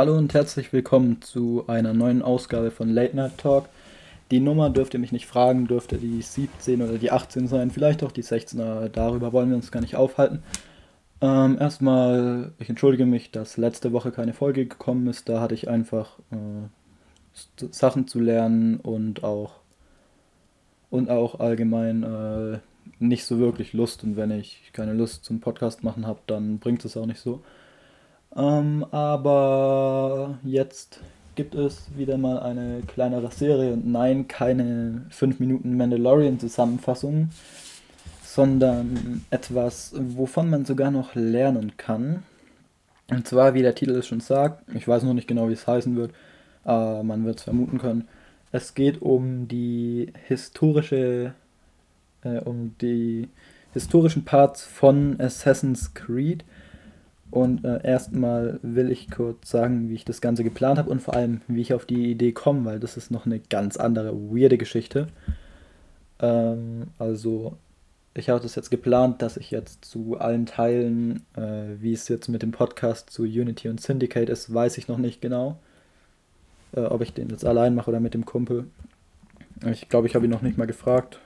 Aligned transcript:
Hallo 0.00 0.16
und 0.16 0.32
herzlich 0.32 0.72
willkommen 0.72 1.20
zu 1.20 1.64
einer 1.66 1.92
neuen 1.92 2.22
Ausgabe 2.22 2.70
von 2.70 2.88
Late 2.88 3.14
Night 3.14 3.36
Talk. 3.36 3.68
Die 4.30 4.40
Nummer 4.40 4.70
dürft 4.70 4.94
ihr 4.94 4.98
mich 4.98 5.12
nicht 5.12 5.26
fragen, 5.26 5.66
dürfte 5.66 5.98
die 5.98 6.22
17 6.22 6.80
oder 6.80 6.96
die 6.96 7.10
18 7.10 7.48
sein, 7.48 7.70
vielleicht 7.70 8.02
auch 8.02 8.10
die 8.10 8.22
16er, 8.22 8.88
darüber 8.88 9.34
wollen 9.34 9.50
wir 9.50 9.56
uns 9.56 9.70
gar 9.70 9.82
nicht 9.82 9.96
aufhalten. 9.96 10.42
Ähm, 11.20 11.58
erstmal, 11.60 12.52
ich 12.58 12.70
entschuldige 12.70 13.04
mich, 13.04 13.30
dass 13.30 13.58
letzte 13.58 13.92
Woche 13.92 14.10
keine 14.10 14.32
Folge 14.32 14.64
gekommen 14.64 15.06
ist, 15.06 15.28
da 15.28 15.42
hatte 15.42 15.52
ich 15.52 15.68
einfach 15.68 16.18
äh, 16.30 17.66
Sachen 17.70 18.08
zu 18.08 18.20
lernen 18.20 18.80
und 18.80 19.22
auch 19.22 19.56
und 20.88 21.10
auch 21.10 21.40
allgemein 21.40 22.04
äh, 22.04 22.58
nicht 23.00 23.26
so 23.26 23.38
wirklich 23.38 23.74
Lust 23.74 24.02
und 24.02 24.16
wenn 24.16 24.30
ich 24.30 24.70
keine 24.72 24.94
Lust 24.94 25.26
zum 25.26 25.40
Podcast 25.40 25.84
machen 25.84 26.06
habe, 26.06 26.20
dann 26.26 26.58
bringt 26.58 26.86
es 26.86 26.96
auch 26.96 27.04
nicht 27.04 27.20
so. 27.20 27.42
Ähm, 28.36 28.86
aber 28.90 30.38
jetzt 30.44 31.00
gibt 31.34 31.54
es 31.54 31.86
wieder 31.96 32.18
mal 32.18 32.38
eine 32.40 32.82
kleinere 32.86 33.30
Serie 33.30 33.72
und 33.72 33.90
nein, 33.90 34.28
keine 34.28 35.06
5 35.10 35.40
Minuten 35.40 35.76
Mandalorian-Zusammenfassung, 35.76 37.30
sondern 38.22 39.24
etwas, 39.30 39.94
wovon 39.96 40.50
man 40.50 40.64
sogar 40.64 40.90
noch 40.90 41.14
lernen 41.14 41.76
kann. 41.76 42.22
Und 43.10 43.26
zwar, 43.26 43.54
wie 43.54 43.62
der 43.62 43.74
Titel 43.74 43.96
es 43.96 44.06
schon 44.06 44.20
sagt, 44.20 44.62
ich 44.74 44.86
weiß 44.86 45.02
noch 45.02 45.14
nicht 45.14 45.26
genau, 45.26 45.48
wie 45.48 45.54
es 45.54 45.66
heißen 45.66 45.96
wird, 45.96 46.12
aber 46.62 47.02
man 47.02 47.24
wird 47.24 47.38
es 47.38 47.44
vermuten 47.44 47.78
können. 47.78 48.06
Es 48.52 48.74
geht 48.74 49.02
um 49.02 49.48
die 49.48 50.12
historische, 50.28 51.34
äh, 52.22 52.38
um 52.38 52.74
die 52.80 53.28
historischen 53.72 54.24
Parts 54.24 54.62
von 54.62 55.18
Assassin's 55.20 55.94
Creed 55.94 56.44
und 57.30 57.64
äh, 57.64 57.80
erstmal 57.84 58.58
will 58.62 58.90
ich 58.90 59.10
kurz 59.10 59.50
sagen, 59.50 59.88
wie 59.88 59.94
ich 59.94 60.04
das 60.04 60.20
Ganze 60.20 60.42
geplant 60.42 60.78
habe 60.78 60.90
und 60.90 61.00
vor 61.00 61.14
allem, 61.14 61.42
wie 61.46 61.60
ich 61.60 61.74
auf 61.74 61.86
die 61.86 62.10
Idee 62.10 62.32
komme, 62.32 62.64
weil 62.64 62.80
das 62.80 62.96
ist 62.96 63.10
noch 63.10 63.26
eine 63.26 63.38
ganz 63.38 63.76
andere, 63.76 64.12
weirde 64.14 64.58
Geschichte. 64.58 65.06
Ähm, 66.18 66.88
also, 66.98 67.56
ich 68.14 68.28
habe 68.28 68.40
das 68.40 68.56
jetzt 68.56 68.70
geplant, 68.70 69.22
dass 69.22 69.36
ich 69.36 69.52
jetzt 69.52 69.84
zu 69.84 70.18
allen 70.18 70.46
Teilen, 70.46 71.22
äh, 71.36 71.76
wie 71.80 71.92
es 71.92 72.08
jetzt 72.08 72.28
mit 72.28 72.42
dem 72.42 72.50
Podcast 72.50 73.10
zu 73.10 73.22
Unity 73.22 73.68
und 73.68 73.80
Syndicate 73.80 74.28
ist, 74.28 74.52
weiß 74.52 74.78
ich 74.78 74.88
noch 74.88 74.98
nicht 74.98 75.22
genau. 75.22 75.58
Äh, 76.72 76.80
ob 76.80 77.00
ich 77.00 77.12
den 77.12 77.30
jetzt 77.30 77.44
allein 77.44 77.76
mache 77.76 77.90
oder 77.90 78.00
mit 78.00 78.14
dem 78.14 78.24
Kumpel. 78.24 78.66
Ich 79.70 79.88
glaube, 79.88 80.08
ich 80.08 80.14
habe 80.16 80.24
ihn 80.24 80.30
noch 80.30 80.42
nicht 80.42 80.58
mal 80.58 80.66
gefragt. 80.66 81.20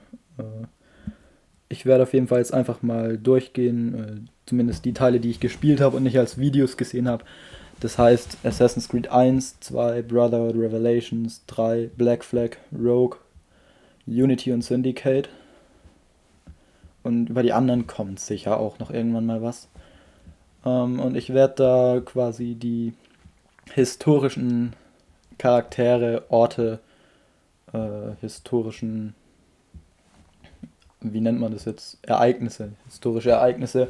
Ich 1.75 1.87
werde 1.87 2.05
auf 2.05 2.13
jeden 2.13 2.29
Fall 2.29 2.39
jetzt 2.39 2.55
einfach 2.55 2.83
mal 2.83 3.19
durchgehen, 3.19 3.95
äh, 3.95 4.31
zumindest 4.47 4.85
die 4.85 4.93
Teile, 4.93 5.19
die 5.19 5.31
ich 5.31 5.41
gespielt 5.41 5.81
habe 5.81 5.97
und 5.97 6.05
nicht 6.05 6.17
als 6.17 6.39
Videos 6.39 6.77
gesehen 6.77 7.09
habe. 7.09 7.25
Das 7.81 7.99
heißt 7.99 8.39
Assassin's 8.45 8.89
Creed 8.89 9.09
1, 9.09 9.59
2, 9.59 10.03
Brotherhood 10.03 10.55
Revelations, 10.55 11.43
3, 11.49 11.91
Black 11.97 12.25
Flag, 12.25 12.51
Rogue, 12.73 13.19
Unity 14.07 14.53
und 14.53 14.63
Syndicate. 14.63 15.29
Und 17.03 17.29
über 17.31 17.43
die 17.43 17.53
anderen 17.53 17.89
kommt 17.89 18.21
sicher 18.21 18.61
auch 18.61 18.79
noch 18.79 18.93
irgendwann 18.93 19.27
mal 19.27 19.43
was. 19.43 19.69
Ähm, 20.65 21.01
und 21.01 21.17
ich 21.17 21.35
werde 21.35 21.55
da 21.57 22.01
quasi 22.05 22.55
die 22.55 22.93
historischen 23.73 24.75
Charaktere, 25.39 26.23
Orte, 26.29 26.79
äh, 27.73 28.13
historischen 28.21 29.17
wie 31.13 31.21
nennt 31.21 31.41
man 31.41 31.53
das 31.53 31.65
jetzt, 31.65 31.99
Ereignisse, 32.03 32.71
historische 32.87 33.31
Ereignisse 33.31 33.89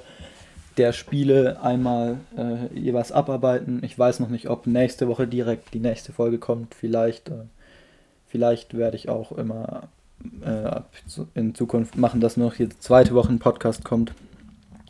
der 0.77 0.93
Spiele 0.93 1.63
einmal 1.63 2.19
äh, 2.37 2.77
jeweils 2.77 3.13
abarbeiten. 3.13 3.81
Ich 3.85 3.99
weiß 3.99 4.21
noch 4.21 4.29
nicht, 4.29 4.49
ob 4.49 4.67
nächste 4.67 5.09
Woche 5.09 5.27
direkt 5.27 5.73
die 5.73 5.81
nächste 5.81 6.13
Folge 6.13 6.39
kommt. 6.39 6.75
Vielleicht, 6.75 7.29
äh, 7.29 7.45
vielleicht 8.27 8.77
werde 8.77 8.97
ich 8.97 9.09
auch 9.09 9.33
immer 9.33 9.85
äh, 10.45 10.81
in 11.35 11.55
Zukunft 11.55 11.97
machen, 11.97 12.21
dass 12.21 12.37
noch 12.37 12.57
jede 12.57 12.77
zweite 12.79 13.15
Woche 13.15 13.33
ein 13.33 13.39
Podcast 13.39 13.85
kommt. 13.85 14.13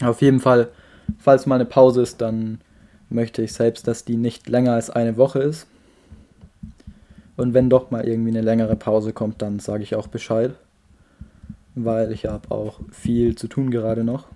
Auf 0.02 0.22
jeden 0.22 0.40
Fall, 0.40 0.68
falls 1.18 1.46
mal 1.46 1.56
eine 1.56 1.66
Pause 1.66 2.02
ist, 2.02 2.20
dann 2.20 2.60
möchte 3.10 3.42
ich 3.42 3.52
selbst, 3.52 3.86
dass 3.86 4.04
die 4.04 4.16
nicht 4.16 4.48
länger 4.48 4.72
als 4.72 4.90
eine 4.90 5.16
Woche 5.16 5.40
ist. 5.40 5.66
Und 7.36 7.52
wenn 7.52 7.68
doch 7.68 7.90
mal 7.90 8.06
irgendwie 8.06 8.30
eine 8.30 8.40
längere 8.40 8.76
Pause 8.76 9.12
kommt, 9.12 9.42
dann 9.42 9.58
sage 9.58 9.82
ich 9.82 9.94
auch 9.94 10.06
Bescheid 10.06 10.54
weil 11.74 12.12
ich 12.12 12.26
habe 12.26 12.50
auch 12.50 12.80
viel 12.90 13.36
zu 13.36 13.48
tun 13.48 13.70
gerade 13.70 14.04
noch. 14.04 14.26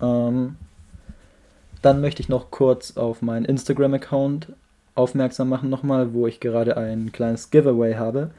Ähm, 0.00 0.56
dann 1.82 2.00
möchte 2.00 2.22
ich 2.22 2.28
noch 2.28 2.50
kurz 2.50 2.96
auf 2.96 3.22
meinen 3.22 3.44
Instagram-Account 3.44 4.52
aufmerksam 4.94 5.48
machen 5.48 5.70
nochmal, 5.70 6.12
wo 6.12 6.26
ich 6.26 6.40
gerade 6.40 6.76
ein 6.76 7.12
kleines 7.12 7.50
Giveaway 7.50 7.94
habe. 7.94 8.30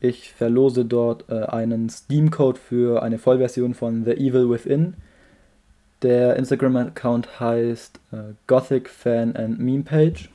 Ich 0.00 0.32
verlose 0.32 0.84
dort 0.84 1.24
äh, 1.28 1.44
einen 1.44 1.88
Steam-Code 1.88 2.58
für 2.58 3.02
eine 3.02 3.18
Vollversion 3.18 3.74
von 3.74 4.04
The 4.04 4.12
Evil 4.12 4.50
Within. 4.50 4.94
Der 6.02 6.36
Instagram-Account 6.36 7.40
heißt 7.40 7.98
äh, 8.12 8.16
Gothic 8.46 8.88
Fan 8.88 9.34
and 9.34 9.58
Meme 9.58 9.82
Page. 9.82 10.30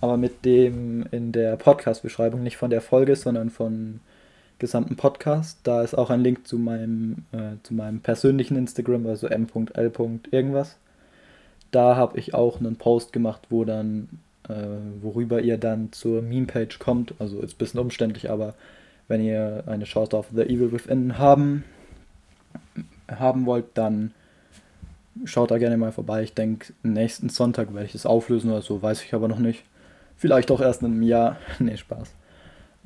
Aber 0.00 0.16
mit 0.16 0.44
dem 0.44 1.04
in 1.10 1.30
der 1.30 1.56
Podcast-Beschreibung, 1.56 2.42
nicht 2.42 2.56
von 2.56 2.70
der 2.70 2.80
Folge, 2.80 3.14
sondern 3.14 3.50
von 3.50 4.00
gesamten 4.60 4.94
Podcast. 4.96 5.58
Da 5.64 5.82
ist 5.82 5.94
auch 5.94 6.10
ein 6.10 6.20
Link 6.20 6.46
zu 6.46 6.58
meinem, 6.58 7.24
äh, 7.32 7.56
zu 7.64 7.74
meinem 7.74 8.00
persönlichen 8.00 8.56
Instagram, 8.56 9.06
also 9.06 9.26
m.l. 9.26 9.92
irgendwas. 10.30 10.76
Da 11.72 11.96
habe 11.96 12.18
ich 12.18 12.34
auch 12.34 12.60
einen 12.60 12.76
Post 12.76 13.12
gemacht, 13.12 13.42
wo 13.50 13.64
dann, 13.64 14.08
äh, 14.48 14.54
worüber 15.00 15.40
ihr 15.40 15.58
dann 15.58 15.92
zur 15.92 16.22
Meme-Page 16.22 16.78
kommt. 16.78 17.14
Also 17.18 17.40
ist 17.40 17.54
ein 17.54 17.58
bisschen 17.58 17.80
umständlich, 17.80 18.30
aber 18.30 18.54
wenn 19.08 19.24
ihr 19.24 19.64
eine 19.66 19.84
Chance 19.84 20.16
auf 20.16 20.28
The 20.32 20.42
Evil 20.42 20.72
Within 20.72 21.18
haben, 21.18 21.64
haben 23.08 23.46
wollt, 23.46 23.66
dann 23.74 24.12
schaut 25.24 25.50
da 25.50 25.58
gerne 25.58 25.76
mal 25.76 25.92
vorbei. 25.92 26.22
Ich 26.22 26.34
denke, 26.34 26.72
nächsten 26.82 27.28
Sonntag 27.28 27.74
werde 27.74 27.86
ich 27.86 27.92
das 27.92 28.06
auflösen 28.06 28.50
oder 28.50 28.62
so, 28.62 28.80
weiß 28.80 29.02
ich 29.02 29.14
aber 29.14 29.28
noch 29.28 29.38
nicht. 29.38 29.64
Vielleicht 30.16 30.50
auch 30.50 30.60
erst 30.60 30.82
in 30.82 30.88
einem 30.88 31.02
Jahr. 31.02 31.38
nee, 31.58 31.76
Spaß. 31.76 32.12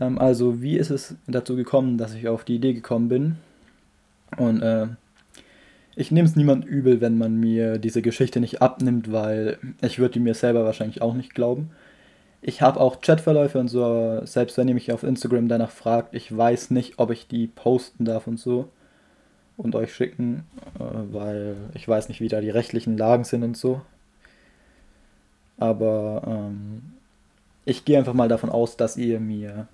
Ähm, 0.01 0.19
also, 0.19 0.61
wie 0.63 0.77
ist 0.77 0.91
es 0.91 1.17
dazu 1.27 1.57
gekommen, 1.57 1.99
dass 1.99 2.15
ich 2.15 2.29
auf 2.29 2.45
die 2.45 2.57
Idee 2.57 2.75
gekommen 2.75 3.09
bin? 3.09 3.37
Und 4.37 4.63
äh, 4.63 4.89
ich 5.97 6.11
nehme 6.11 6.29
es 6.29 6.37
niemand 6.37 6.65
übel, 6.65 7.01
wenn 7.01 7.19
man 7.19 7.39
mir 7.39 7.79
diese 7.79 8.03
Geschichte 8.03 8.41
nicht 8.41 8.61
abnimmt, 8.63 9.13
weil 9.13 9.59
ich 9.81 9.99
würde 9.99 10.15
die 10.15 10.21
mir 10.21 10.35
selber 10.35 10.65
wahrscheinlich 10.65 11.03
auch 11.03 11.15
nicht 11.15 11.35
glauben. 11.35 11.71
Ich 12.43 12.63
habe 12.63 12.81
auch 12.81 13.01
Chatverläufe 13.01 13.59
und 13.59 13.69
so, 13.69 14.21
selbst 14.25 14.59
wenn 14.59 14.69
ihr 14.69 14.75
mich 14.75 14.93
auf 14.93 15.03
Instagram 15.03 15.49
danach 15.49 15.71
fragt, 15.71 16.15
ich 16.15 16.37
weiß 16.37 16.71
nicht, 16.73 16.99
ob 16.99 17.11
ich 17.11 17.27
die 17.29 17.47
posten 17.47 18.05
darf 18.05 18.27
und 18.27 18.39
so 18.39 18.69
und 19.57 19.75
euch 19.77 19.95
schicken, 19.95 20.45
äh, 20.79 21.13
weil 21.13 21.57
ich 21.75 21.87
weiß 21.87 22.09
nicht, 22.09 22.21
wie 22.21 22.29
da 22.29 22.41
die 22.41 22.51
rechtlichen 22.51 22.99
Lagen 22.99 23.25
sind 23.25 23.45
und 23.45 23.57
so. 23.57 23.81
Aber 25.59 26.23
ähm, 26.27 26.83
ich 27.65 27.85
gehe 27.85 27.99
einfach 27.99 28.15
mal 28.15 28.29
davon 28.29 28.51
aus, 28.51 28.77
dass 28.77 28.97
ihr 28.97 29.21
mir 29.21 29.69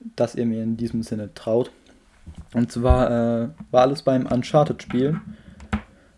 dass 0.00 0.34
ihr 0.34 0.46
mir 0.46 0.62
in 0.62 0.76
diesem 0.76 1.02
Sinne 1.02 1.30
traut. 1.34 1.70
Und 2.54 2.72
zwar 2.72 3.10
äh, 3.10 3.48
war 3.70 3.82
alles 3.82 4.02
beim 4.02 4.26
Uncharted-Spiel. 4.26 5.20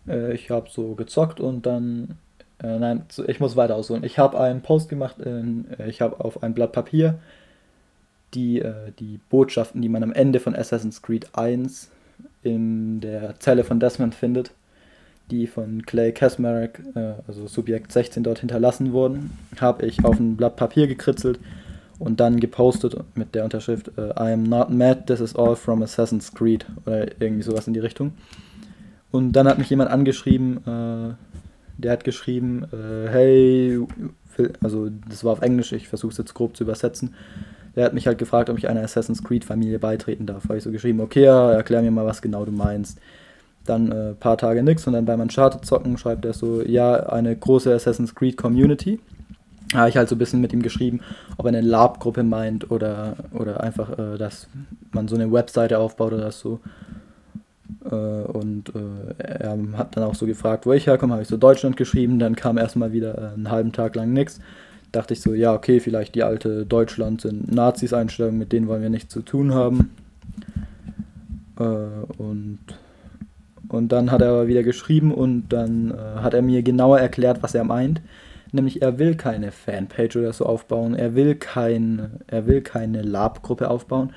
Äh, 0.07 0.33
ich 0.33 0.49
habe 0.49 0.69
so 0.69 0.95
gezockt 0.95 1.39
und 1.39 1.65
dann. 1.65 2.17
Äh, 2.61 2.77
nein, 2.77 3.03
ich 3.27 3.39
muss 3.39 3.55
weiter 3.55 3.75
ausholen. 3.75 4.03
Ich 4.03 4.19
habe 4.19 4.39
einen 4.39 4.61
Post 4.61 4.89
gemacht, 4.89 5.19
in, 5.19 5.65
äh, 5.77 5.89
ich 5.89 6.01
habe 6.01 6.23
auf 6.23 6.43
ein 6.43 6.53
Blatt 6.53 6.73
Papier 6.73 7.19
die, 8.33 8.59
äh, 8.59 8.91
die 8.99 9.19
Botschaften, 9.29 9.81
die 9.81 9.89
man 9.89 10.03
am 10.03 10.13
Ende 10.13 10.39
von 10.39 10.55
Assassin's 10.55 11.01
Creed 11.01 11.29
1 11.33 11.89
in 12.43 12.99
der 13.01 13.39
Zelle 13.39 13.63
von 13.63 13.79
Desmond 13.79 14.15
findet, 14.15 14.51
die 15.31 15.47
von 15.47 15.85
Clay 15.85 16.11
Kasmarek, 16.11 16.81
äh, 16.95 17.13
also 17.27 17.47
Subjekt 17.47 17.91
16, 17.91 18.23
dort 18.23 18.39
hinterlassen 18.39 18.93
wurden, 18.93 19.37
habe 19.59 19.85
ich 19.85 20.03
auf 20.03 20.19
ein 20.19 20.35
Blatt 20.35 20.55
Papier 20.55 20.87
gekritzelt 20.87 21.39
und 21.99 22.19
dann 22.19 22.39
gepostet 22.39 22.95
mit 23.15 23.35
der 23.35 23.43
Unterschrift 23.43 23.91
I 23.97 24.31
am 24.31 24.43
not 24.43 24.69
mad, 24.69 25.03
this 25.05 25.19
is 25.19 25.35
all 25.35 25.55
from 25.55 25.83
Assassin's 25.83 26.33
Creed 26.33 26.65
oder 26.85 27.21
irgendwie 27.21 27.43
sowas 27.43 27.67
in 27.67 27.73
die 27.73 27.79
Richtung. 27.79 28.13
Und 29.11 29.33
dann 29.33 29.47
hat 29.47 29.57
mich 29.57 29.69
jemand 29.69 29.89
angeschrieben, 29.89 30.57
äh, 30.57 31.13
der 31.77 31.91
hat 31.91 32.03
geschrieben, 32.03 32.65
äh, 32.71 33.09
hey, 33.09 33.79
also 34.61 34.89
das 35.09 35.23
war 35.23 35.33
auf 35.33 35.41
Englisch, 35.41 35.71
ich 35.73 35.87
versuche 35.87 36.11
es 36.11 36.17
jetzt 36.17 36.33
grob 36.33 36.55
zu 36.55 36.63
übersetzen. 36.63 37.15
Der 37.75 37.85
hat 37.85 37.93
mich 37.93 38.07
halt 38.07 38.17
gefragt, 38.17 38.49
ob 38.49 38.57
ich 38.57 38.67
einer 38.67 38.81
Assassin's 38.81 39.23
Creed 39.23 39.45
Familie 39.45 39.79
beitreten 39.79 40.25
darf. 40.25 40.45
Habe 40.45 40.57
ich 40.57 40.63
so 40.63 40.71
geschrieben, 40.71 40.99
okay, 41.01 41.23
ja, 41.23 41.51
erklär 41.51 41.81
mir 41.81 41.91
mal, 41.91 42.05
was 42.05 42.21
genau 42.21 42.45
du 42.45 42.51
meinst. 42.51 42.99
Dann 43.65 43.91
ein 43.91 44.11
äh, 44.11 44.13
paar 44.13 44.37
Tage 44.37 44.63
nix 44.63 44.87
und 44.87 44.93
dann 44.93 45.05
beim 45.05 45.21
Uncharted 45.21 45.65
zocken 45.65 45.97
schreibt 45.97 46.25
er 46.25 46.33
so, 46.33 46.61
ja, 46.61 46.95
eine 47.09 47.35
große 47.35 47.73
Assassin's 47.73 48.15
Creed 48.15 48.37
Community 48.37 48.99
habe 49.73 49.89
ich 49.89 49.97
halt 49.97 50.09
so 50.09 50.15
ein 50.15 50.19
bisschen 50.19 50.41
mit 50.41 50.53
ihm 50.53 50.61
geschrieben, 50.61 51.01
ob 51.37 51.45
er 51.45 51.49
eine 51.49 51.61
Lab-Gruppe 51.61 52.23
meint 52.23 52.71
oder, 52.71 53.15
oder 53.31 53.61
einfach, 53.61 53.97
äh, 53.97 54.17
dass 54.17 54.47
man 54.91 55.07
so 55.07 55.15
eine 55.15 55.31
Webseite 55.31 55.77
aufbaut 55.79 56.13
oder 56.13 56.31
so. 56.31 56.59
Äh, 57.85 57.95
und 57.95 58.73
äh, 58.75 59.23
er 59.23 59.57
hat 59.77 59.95
dann 59.95 60.03
auch 60.03 60.15
so 60.15 60.25
gefragt, 60.25 60.65
wo 60.65 60.73
ich 60.73 60.87
herkomme, 60.87 61.13
habe 61.13 61.21
ich 61.21 61.29
so 61.29 61.37
Deutschland 61.37 61.77
geschrieben, 61.77 62.19
dann 62.19 62.35
kam 62.35 62.57
erstmal 62.57 62.91
wieder 62.91 63.17
äh, 63.17 63.33
einen 63.33 63.51
halben 63.51 63.71
Tag 63.71 63.95
lang 63.95 64.11
nichts. 64.11 64.39
Dachte 64.91 65.13
ich 65.13 65.21
so, 65.21 65.35
ja, 65.35 65.53
okay, 65.53 65.79
vielleicht 65.79 66.15
die 66.15 66.23
alte 66.23 66.65
Deutschland 66.65 67.21
sind 67.21 67.53
Nazis 67.53 67.93
Einstellung, 67.93 68.39
mit 68.39 68.51
denen 68.51 68.67
wollen 68.67 68.81
wir 68.81 68.89
nichts 68.89 69.13
zu 69.13 69.21
tun 69.21 69.53
haben. 69.53 69.91
Äh, 71.59 71.63
und, 72.17 72.59
und 73.67 73.91
dann 73.91 74.11
hat 74.11 74.21
er 74.21 74.29
aber 74.29 74.47
wieder 74.47 74.63
geschrieben 74.63 75.13
und 75.13 75.49
dann 75.49 75.91
äh, 75.91 76.21
hat 76.21 76.33
er 76.33 76.41
mir 76.41 76.63
genauer 76.63 76.99
erklärt, 76.99 77.43
was 77.43 77.53
er 77.53 77.65
meint. 77.65 78.01
Nämlich 78.51 78.81
er 78.81 78.97
will 78.97 79.15
keine 79.15 79.51
Fanpage 79.51 80.15
oder 80.17 80.33
so 80.33 80.45
aufbauen, 80.45 80.95
er 80.95 81.13
will, 81.13 81.35
kein, 81.35 82.19
er 82.27 82.47
will 82.47 82.61
keine 82.61 83.01
Lab-Gruppe 83.01 83.69
aufbauen, 83.69 84.11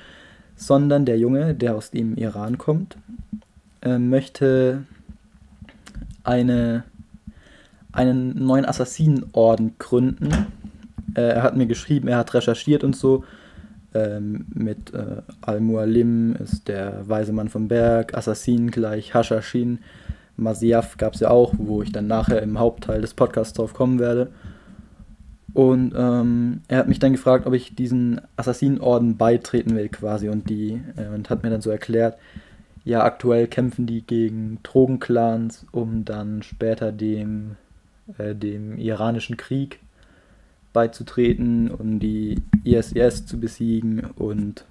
sondern 0.55 1.05
der 1.05 1.17
Junge, 1.17 1.53
der 1.53 1.75
aus 1.75 1.91
dem 1.91 2.15
Iran 2.15 2.57
kommt, 2.57 2.97
äh, 3.81 3.97
möchte 3.97 4.85
eine, 6.23 6.83
einen 7.91 8.45
neuen 8.45 8.65
Assassinenorden 8.65 9.77
gründen. 9.77 10.47
Äh, 11.15 11.21
er 11.21 11.43
hat 11.43 11.55
mir 11.55 11.67
geschrieben, 11.67 12.07
er 12.07 12.17
hat 12.17 12.33
recherchiert 12.33 12.83
und 12.83 12.95
so. 12.95 13.23
Ähm, 13.93 14.47
mit 14.53 14.93
äh, 14.93 15.21
Al-Mualim 15.41 16.35
ist 16.37 16.67
der 16.67 17.07
weise 17.07 17.31
Mann 17.31 17.49
vom 17.49 17.67
Berg, 17.67 18.17
Assassin 18.17 18.71
gleich 18.71 19.13
Hashashin. 19.13 19.79
Masiaf 20.35 20.97
gab 20.97 21.13
es 21.13 21.19
ja 21.19 21.29
auch, 21.29 21.53
wo 21.57 21.81
ich 21.81 21.91
dann 21.91 22.07
nachher 22.07 22.41
im 22.41 22.59
Hauptteil 22.59 23.01
des 23.01 23.13
Podcasts 23.13 23.53
drauf 23.53 23.73
kommen 23.73 23.99
werde. 23.99 24.31
Und 25.53 25.93
ähm, 25.95 26.61
er 26.67 26.79
hat 26.79 26.87
mich 26.87 26.99
dann 26.99 27.11
gefragt, 27.11 27.45
ob 27.45 27.53
ich 27.53 27.75
diesen 27.75 28.21
Assassinenorden 28.37 29.17
beitreten 29.17 29.75
will 29.75 29.89
quasi 29.89 30.29
und 30.29 30.49
die 30.49 30.81
äh, 30.97 31.13
und 31.13 31.29
hat 31.29 31.43
mir 31.43 31.51
dann 31.51 31.61
so 31.61 31.69
erklärt, 31.69 32.17
ja, 32.85 33.03
aktuell 33.03 33.47
kämpfen 33.47 33.85
die 33.85 34.01
gegen 34.01 34.59
Drogenclans, 34.63 35.65
um 35.71 36.05
dann 36.05 36.43
später 36.43 36.91
dem, 36.91 37.55
äh, 38.17 38.35
dem 38.35 38.77
iranischen 38.77 39.37
Krieg 39.37 39.79
beizutreten, 40.73 41.71
um 41.71 41.99
die 41.99 42.41
ISIS 42.63 43.25
zu 43.25 43.39
besiegen 43.39 44.01
und, 44.15 44.65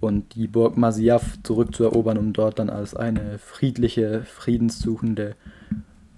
und 0.00 0.34
die 0.34 0.46
Burg 0.46 0.76
Masyaf 0.76 1.38
zurückzuerobern, 1.42 2.18
um 2.18 2.32
dort 2.32 2.58
dann 2.58 2.70
als 2.70 2.94
eine 2.94 3.38
friedliche, 3.38 4.22
friedenssuchende 4.24 5.34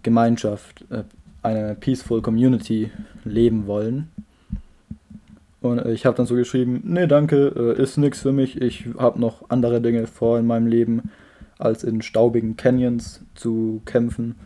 Gemeinschaft, 0.02 0.84
äh, 0.90 1.04
eine 1.42 1.74
peaceful 1.74 2.20
Community 2.20 2.90
leben 3.24 3.66
wollen. 3.66 4.10
Und 5.60 5.84
ich 5.86 6.06
habe 6.06 6.16
dann 6.16 6.26
so 6.26 6.34
geschrieben, 6.34 6.82
nee, 6.84 7.06
danke, 7.06 7.76
äh, 7.76 7.82
ist 7.82 7.98
nichts 7.98 8.20
für 8.20 8.32
mich. 8.32 8.60
Ich 8.60 8.86
habe 8.98 9.20
noch 9.20 9.50
andere 9.50 9.80
Dinge 9.80 10.06
vor 10.06 10.38
in 10.38 10.46
meinem 10.46 10.66
Leben, 10.66 11.10
als 11.58 11.84
in 11.84 12.00
staubigen 12.02 12.56
Canyons 12.56 13.22
zu 13.34 13.82
kämpfen. 13.84 14.36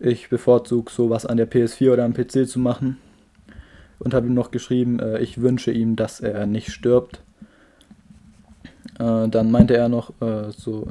Ich 0.00 0.28
bevorzuge 0.28 0.90
sowas 0.90 1.26
an 1.26 1.36
der 1.36 1.50
PS4 1.50 1.92
oder 1.92 2.04
am 2.04 2.14
PC 2.14 2.48
zu 2.48 2.58
machen. 2.58 2.98
Und 4.00 4.12
habe 4.12 4.26
ihm 4.26 4.34
noch 4.34 4.50
geschrieben, 4.50 4.98
äh, 4.98 5.20
ich 5.20 5.40
wünsche 5.40 5.70
ihm, 5.70 5.94
dass 5.96 6.20
er 6.20 6.46
nicht 6.46 6.72
stirbt. 6.72 7.22
Äh, 8.98 9.28
dann 9.28 9.50
meinte 9.50 9.76
er 9.76 9.88
noch 9.88 10.12
so, 10.56 10.86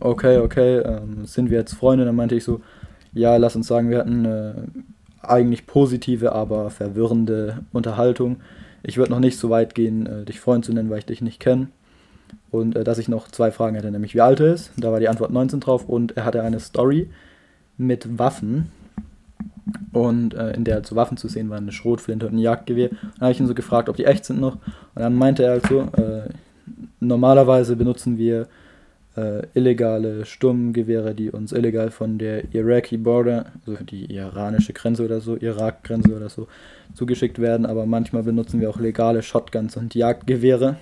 okay, 0.00 0.38
okay, 0.38 0.78
ähm, 0.78 1.24
sind 1.24 1.50
wir 1.50 1.58
jetzt 1.58 1.74
Freunde? 1.74 2.04
Dann 2.04 2.16
meinte 2.16 2.34
ich 2.34 2.44
so, 2.44 2.60
ja, 3.12 3.36
lass 3.36 3.56
uns 3.56 3.66
sagen, 3.66 3.90
wir 3.90 3.98
hatten 3.98 4.26
eine 4.26 4.68
eigentlich 5.22 5.66
positive, 5.66 6.32
aber 6.32 6.70
verwirrende 6.70 7.60
Unterhaltung 7.72 8.36
ich 8.82 8.96
würde 8.96 9.12
noch 9.12 9.20
nicht 9.20 9.38
so 9.38 9.50
weit 9.50 9.74
gehen, 9.74 10.06
äh, 10.06 10.24
dich 10.24 10.40
Freund 10.40 10.64
zu 10.64 10.72
nennen, 10.72 10.90
weil 10.90 10.98
ich 10.98 11.06
dich 11.06 11.20
nicht 11.20 11.40
kenne. 11.40 11.68
Und 12.50 12.76
äh, 12.76 12.84
dass 12.84 12.98
ich 12.98 13.08
noch 13.08 13.28
zwei 13.28 13.50
Fragen 13.50 13.76
hätte, 13.76 13.90
nämlich 13.90 14.14
wie 14.14 14.20
alt 14.20 14.40
er 14.40 14.54
ist. 14.54 14.72
Da 14.76 14.92
war 14.92 15.00
die 15.00 15.08
Antwort 15.08 15.30
19 15.30 15.60
drauf. 15.60 15.88
Und 15.88 16.16
er 16.16 16.24
hatte 16.24 16.42
eine 16.42 16.60
Story 16.60 17.10
mit 17.76 18.18
Waffen. 18.18 18.70
Und 19.92 20.34
äh, 20.34 20.52
in 20.52 20.64
der 20.64 20.76
halt 20.76 20.86
so 20.86 20.96
Waffen 20.96 21.16
zu 21.16 21.28
sehen 21.28 21.50
waren, 21.50 21.64
eine 21.64 21.72
Schrotflinte 21.72 22.26
und 22.26 22.34
ein 22.34 22.38
Jagdgewehr. 22.38 22.88
Dann 22.88 23.20
habe 23.20 23.32
ich 23.32 23.40
ihn 23.40 23.46
so 23.46 23.54
gefragt, 23.54 23.88
ob 23.88 23.96
die 23.96 24.04
echt 24.04 24.24
sind 24.24 24.40
noch. 24.40 24.54
Und 24.54 25.02
dann 25.02 25.14
meinte 25.14 25.42
er 25.42 25.52
also, 25.52 25.80
äh, 25.96 26.28
normalerweise 27.00 27.76
benutzen 27.76 28.18
wir 28.18 28.48
äh, 29.16 29.46
illegale 29.54 30.24
Sturmgewehre, 30.24 31.14
die 31.14 31.30
uns 31.30 31.52
illegal 31.52 31.90
von 31.90 32.18
der 32.18 32.54
Iraqi 32.54 32.96
Border, 32.96 33.46
also 33.66 33.82
die 33.82 34.14
iranische 34.14 34.72
Grenze 34.72 35.04
oder 35.04 35.20
so, 35.20 35.36
Irak-Grenze 35.36 36.14
oder 36.14 36.28
so, 36.28 36.46
zugeschickt 36.94 37.38
werden, 37.38 37.66
aber 37.66 37.86
manchmal 37.86 38.22
benutzen 38.22 38.60
wir 38.60 38.70
auch 38.70 38.78
legale 38.78 39.22
Shotguns 39.22 39.76
und 39.76 39.94
Jagdgewehre. 39.94 40.76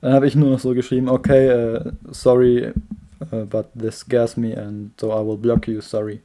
Dann 0.00 0.12
habe 0.12 0.26
ich 0.26 0.34
nur 0.34 0.50
noch 0.50 0.58
so 0.58 0.74
geschrieben, 0.74 1.08
okay, 1.08 1.78
uh, 1.78 1.92
sorry, 2.10 2.72
uh, 3.32 3.44
but 3.46 3.66
this 3.78 4.00
scares 4.00 4.36
me 4.36 4.56
and 4.56 4.90
so 5.00 5.10
I 5.10 5.26
will 5.26 5.38
block 5.38 5.66
you, 5.66 5.80
sorry. 5.80 6.20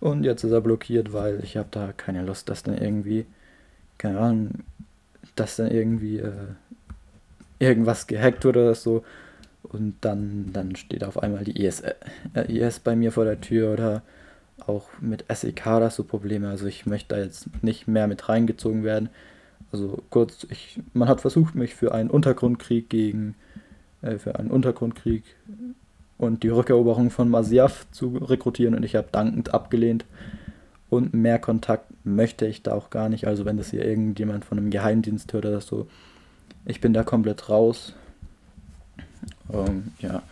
Und 0.00 0.24
jetzt 0.24 0.44
ist 0.44 0.52
er 0.52 0.60
blockiert, 0.60 1.12
weil 1.12 1.40
ich 1.42 1.56
habe 1.56 1.68
da 1.70 1.92
keine 1.96 2.24
Lust, 2.24 2.48
dass 2.48 2.62
dann 2.62 2.78
irgendwie, 2.78 3.26
keine 3.96 4.20
Ahnung, 4.20 4.50
dass 5.34 5.56
dann 5.56 5.70
irgendwie 5.70 6.18
äh, 6.18 6.32
irgendwas 7.58 8.06
gehackt 8.06 8.44
wird 8.44 8.56
oder 8.56 8.74
so. 8.74 9.04
Und 9.62 9.96
dann, 10.00 10.50
dann 10.52 10.76
steht 10.76 11.04
auf 11.04 11.22
einmal 11.22 11.44
die 11.44 11.64
IS, 11.64 11.80
äh, 11.80 11.94
IS 12.48 12.78
bei 12.78 12.96
mir 12.96 13.12
vor 13.12 13.24
der 13.24 13.40
Tür 13.40 13.72
oder 13.72 14.02
auch 14.66 14.88
mit 15.00 15.24
SEK 15.32 15.64
das 15.64 15.96
so 15.96 16.04
Probleme. 16.04 16.48
Also 16.48 16.66
ich 16.66 16.86
möchte 16.86 17.14
da 17.14 17.22
jetzt 17.22 17.48
nicht 17.62 17.86
mehr 17.88 18.06
mit 18.06 18.28
reingezogen 18.28 18.84
werden. 18.84 19.08
Also 19.72 20.02
kurz, 20.10 20.46
ich, 20.50 20.80
man 20.94 21.08
hat 21.08 21.20
versucht, 21.20 21.54
mich 21.54 21.74
für 21.74 21.92
einen 21.92 22.10
Untergrundkrieg 22.10 22.88
gegen, 22.88 23.34
äh, 24.02 24.18
für 24.18 24.38
einen 24.38 24.50
Untergrundkrieg 24.50 25.24
und 26.16 26.42
die 26.42 26.48
Rückeroberung 26.48 27.10
von 27.10 27.28
Masyaf 27.28 27.86
zu 27.90 28.16
rekrutieren 28.16 28.74
und 28.74 28.82
ich 28.82 28.96
habe 28.96 29.08
dankend 29.12 29.54
abgelehnt. 29.54 30.04
Und 30.90 31.12
mehr 31.12 31.38
Kontakt 31.38 31.92
möchte 32.04 32.46
ich 32.46 32.62
da 32.62 32.72
auch 32.72 32.88
gar 32.88 33.10
nicht. 33.10 33.26
Also 33.26 33.44
wenn 33.44 33.58
das 33.58 33.70
hier 33.70 33.84
irgendjemand 33.84 34.46
von 34.46 34.56
einem 34.56 34.70
Geheimdienst 34.70 35.32
hört 35.34 35.44
oder 35.44 35.60
so, 35.60 35.86
ich 36.68 36.80
bin 36.80 36.92
da 36.92 37.02
komplett 37.02 37.48
raus. 37.48 37.94
Um, 39.48 39.92
ja. 39.98 40.22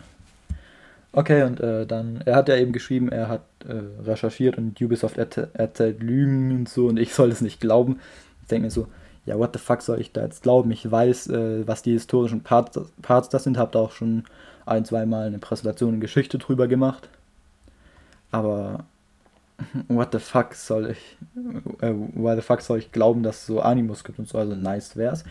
Okay, 1.11 1.43
und 1.43 1.59
äh, 1.59 1.87
dann, 1.87 2.21
er 2.25 2.35
hat 2.35 2.47
ja 2.47 2.55
eben 2.57 2.71
geschrieben, 2.71 3.09
er 3.09 3.27
hat 3.27 3.41
äh, 3.67 4.03
recherchiert 4.05 4.57
und 4.57 4.79
Ubisoft 4.79 5.17
erzählt 5.17 6.03
Lügen 6.03 6.51
und 6.51 6.69
so 6.69 6.87
und 6.87 6.97
ich 6.97 7.13
soll 7.15 7.31
es 7.31 7.41
nicht 7.41 7.59
glauben. 7.59 7.99
Ich 8.43 8.47
denke 8.49 8.65
mir 8.65 8.71
so, 8.71 8.87
ja, 9.25 9.37
what 9.37 9.51
the 9.53 9.59
fuck 9.59 9.81
soll 9.81 9.99
ich 9.99 10.13
da 10.13 10.21
jetzt 10.21 10.43
glauben? 10.43 10.69
Ich 10.71 10.89
weiß, 10.89 11.27
äh, 11.27 11.67
was 11.67 11.81
die 11.81 11.93
historischen 11.93 12.43
Parts, 12.43 12.79
Parts 13.01 13.29
das 13.29 13.43
sind, 13.43 13.57
habe 13.57 13.71
da 13.71 13.79
auch 13.79 13.91
schon 13.91 14.23
ein, 14.67 14.85
zweimal 14.85 15.25
eine 15.25 15.39
Präsentation 15.39 15.95
in 15.95 16.01
Geschichte 16.01 16.37
drüber 16.37 16.67
gemacht. 16.67 17.09
Aber 18.29 18.85
what 19.87 20.09
the 20.11 20.19
fuck 20.19 20.53
soll 20.53 20.91
ich, 20.91 21.17
äh, 21.81 21.93
why 22.13 22.35
the 22.35 22.43
fuck 22.43 22.61
soll 22.61 22.77
ich 22.77 22.91
glauben, 22.91 23.23
dass 23.23 23.37
es 23.37 23.45
so 23.47 23.59
Animus 23.59 24.03
gibt 24.03 24.19
und 24.19 24.29
so, 24.29 24.37
also 24.37 24.55
nice 24.55 24.95
wär's. 24.95 25.23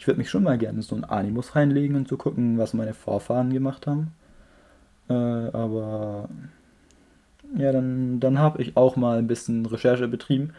Ich 0.00 0.06
würde 0.06 0.16
mich 0.16 0.30
schon 0.30 0.44
mal 0.44 0.56
gerne 0.56 0.80
so 0.80 0.96
ein 0.96 1.04
Animus 1.04 1.54
reinlegen 1.54 1.94
und 1.94 2.08
so 2.08 2.16
gucken, 2.16 2.56
was 2.56 2.72
meine 2.72 2.94
Vorfahren 2.94 3.52
gemacht 3.52 3.86
haben. 3.86 4.12
Äh, 5.10 5.12
aber 5.12 6.30
ja, 7.54 7.70
dann, 7.70 8.18
dann 8.18 8.38
habe 8.38 8.62
ich 8.62 8.78
auch 8.78 8.96
mal 8.96 9.18
ein 9.18 9.26
bisschen 9.26 9.66
Recherche 9.66 10.08
betrieben. 10.08 10.54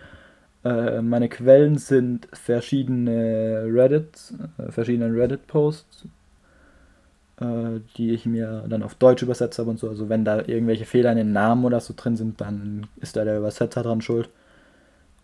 Äh, 0.63 1.01
meine 1.01 1.27
Quellen 1.27 1.79
sind 1.79 2.27
verschiedene 2.33 3.63
Reddit, 3.65 4.31
äh, 4.59 4.71
verschiedene 4.71 5.11
Reddit-Posts, 5.11 6.05
äh, 7.39 7.79
die 7.97 8.11
ich 8.11 8.27
mir 8.27 8.65
dann 8.69 8.83
auf 8.83 8.93
Deutsch 8.93 9.23
übersetzt 9.23 9.57
habe 9.57 9.71
und 9.71 9.79
so. 9.79 9.89
Also 9.89 10.07
wenn 10.07 10.23
da 10.23 10.37
irgendwelche 10.45 10.85
Fehler 10.85 11.13
in 11.13 11.17
den 11.17 11.33
Namen 11.33 11.65
oder 11.65 11.79
so 11.79 11.95
drin 11.97 12.15
sind, 12.15 12.41
dann 12.41 12.85
ist 12.97 13.15
da 13.15 13.25
der 13.25 13.39
Übersetzer 13.39 13.81
dran 13.81 14.01
schuld. 14.01 14.29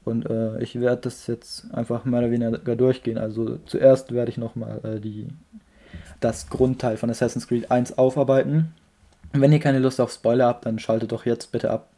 Und 0.07 0.29
äh, 0.29 0.61
ich 0.61 0.79
werde 0.79 1.01
das 1.03 1.27
jetzt 1.27 1.71
einfach 1.73 2.05
mehr 2.05 2.19
oder 2.19 2.31
weniger 2.31 2.75
durchgehen. 2.75 3.17
Also 3.17 3.57
zuerst 3.65 4.11
werde 4.13 4.31
ich 4.31 4.37
nochmal 4.37 4.79
äh, 4.83 5.25
das 6.19 6.49
Grundteil 6.49 6.97
von 6.97 7.09
Assassin's 7.09 7.47
Creed 7.47 7.69
1 7.69 7.97
aufarbeiten. 7.97 8.73
Wenn 9.33 9.51
ihr 9.51 9.59
keine 9.59 9.79
Lust 9.79 9.99
auf 9.99 10.11
Spoiler 10.11 10.47
habt, 10.47 10.65
dann 10.65 10.79
schaltet 10.79 11.11
doch 11.11 11.25
jetzt 11.25 11.51
bitte 11.51 11.69
ab. 11.69 11.89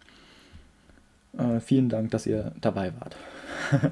Äh, 1.37 1.59
vielen 1.59 1.89
Dank, 1.89 2.11
dass 2.11 2.25
ihr 2.25 2.51
dabei 2.59 2.91
wart. 2.99 3.15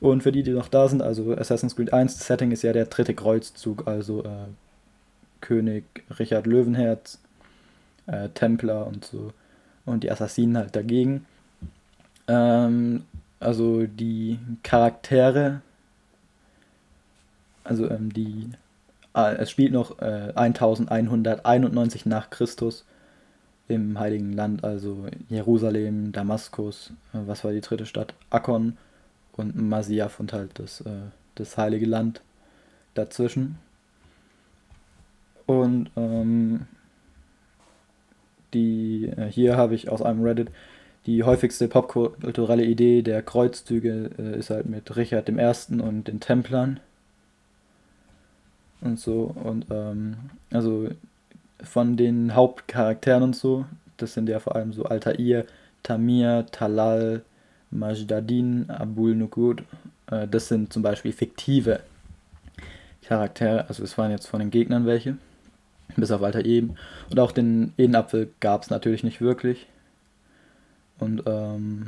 Und 0.00 0.22
für 0.22 0.32
die, 0.32 0.42
die 0.42 0.50
noch 0.50 0.68
da 0.68 0.88
sind, 0.88 1.02
also 1.02 1.36
Assassin's 1.36 1.76
Creed 1.76 1.92
1, 1.92 2.18
das 2.18 2.26
Setting 2.26 2.50
ist 2.50 2.62
ja 2.62 2.72
der 2.72 2.86
dritte 2.86 3.14
Kreuzzug, 3.14 3.86
also 3.86 4.24
äh, 4.24 4.48
König 5.40 5.84
Richard 6.18 6.46
Löwenherz, 6.46 7.20
äh, 8.06 8.30
Templer 8.30 8.86
und 8.86 9.04
so 9.04 9.32
und 9.84 10.04
die 10.04 10.10
Assassinen 10.10 10.56
halt 10.56 10.74
dagegen. 10.74 11.26
Ähm, 12.28 13.04
also 13.42 13.86
die 13.86 14.38
Charaktere, 14.62 15.62
also 17.64 17.88
ähm, 17.90 18.12
die, 18.12 18.50
äh, 19.14 19.34
es 19.36 19.50
spielt 19.50 19.72
noch 19.72 20.00
äh, 20.00 20.32
1191 20.34 22.06
nach 22.06 22.30
Christus 22.30 22.84
im 23.68 23.98
Heiligen 23.98 24.32
Land, 24.32 24.64
also 24.64 25.06
Jerusalem, 25.28 26.12
Damaskus, 26.12 26.92
äh, 27.12 27.18
was 27.26 27.44
war 27.44 27.52
die 27.52 27.60
dritte 27.60 27.86
Stadt? 27.86 28.14
Akkon 28.30 28.76
und 29.32 29.56
Masiaf 29.56 30.20
und 30.20 30.32
halt 30.32 30.58
das, 30.58 30.80
äh, 30.82 31.10
das 31.34 31.56
Heilige 31.56 31.86
Land 31.86 32.22
dazwischen. 32.94 33.58
Und 35.46 35.90
ähm, 35.96 36.66
die, 38.54 39.06
äh, 39.08 39.30
hier 39.30 39.56
habe 39.56 39.74
ich 39.74 39.88
aus 39.88 40.02
einem 40.02 40.22
Reddit 40.22 40.50
die 41.06 41.24
häufigste 41.24 41.68
popkulturelle 41.68 42.64
Idee 42.64 43.02
der 43.02 43.22
Kreuzzüge 43.22 44.10
äh, 44.18 44.38
ist 44.38 44.50
halt 44.50 44.66
mit 44.66 44.96
Richard 44.96 45.28
I. 45.28 45.80
und 45.80 46.04
den 46.04 46.20
Templern 46.20 46.80
und 48.80 49.00
so. 49.00 49.34
Und 49.42 49.66
ähm, 49.70 50.16
also 50.50 50.88
von 51.62 51.96
den 51.96 52.34
Hauptcharakteren 52.34 53.22
und 53.22 53.36
so, 53.36 53.64
das 53.96 54.14
sind 54.14 54.28
ja 54.28 54.38
vor 54.38 54.54
allem 54.56 54.72
so 54.72 54.84
Altair, 54.84 55.44
Tamir, 55.82 56.46
Talal, 56.50 57.22
Majdadin, 57.70 58.70
Abul 58.70 59.14
Nukud. 59.16 59.64
Äh, 60.10 60.28
das 60.28 60.48
sind 60.48 60.72
zum 60.72 60.82
Beispiel 60.82 61.12
fiktive 61.12 61.80
Charaktere. 63.02 63.68
Also 63.68 63.82
es 63.82 63.98
waren 63.98 64.10
jetzt 64.12 64.26
von 64.26 64.40
den 64.40 64.50
Gegnern 64.50 64.86
welche. 64.86 65.16
Bis 65.96 66.10
auf 66.10 66.22
Altair 66.22 66.46
eben. 66.46 66.76
Und 67.10 67.18
auch 67.18 67.32
den 67.32 67.72
Edenapfel 67.76 68.30
gab 68.40 68.62
es 68.62 68.70
natürlich 68.70 69.02
nicht 69.02 69.20
wirklich. 69.20 69.66
Und 71.02 71.22
ähm, 71.26 71.86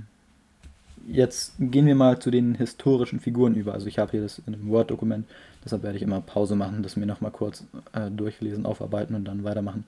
jetzt 1.06 1.54
gehen 1.58 1.86
wir 1.86 1.94
mal 1.94 2.18
zu 2.18 2.30
den 2.30 2.54
historischen 2.54 3.20
Figuren 3.20 3.54
über. 3.54 3.72
Also 3.72 3.86
ich 3.86 3.98
habe 3.98 4.10
hier 4.10 4.22
das 4.22 4.40
in 4.46 4.54
einem 4.54 4.68
Word-Dokument, 4.68 5.26
deshalb 5.64 5.82
werde 5.82 5.96
ich 5.96 6.02
immer 6.02 6.20
Pause 6.20 6.56
machen, 6.56 6.82
das 6.82 6.96
mir 6.96 7.06
nochmal 7.06 7.30
kurz 7.30 7.64
äh, 7.92 8.10
durchlesen, 8.10 8.66
aufarbeiten 8.66 9.14
und 9.14 9.24
dann 9.24 9.44
weitermachen. 9.44 9.84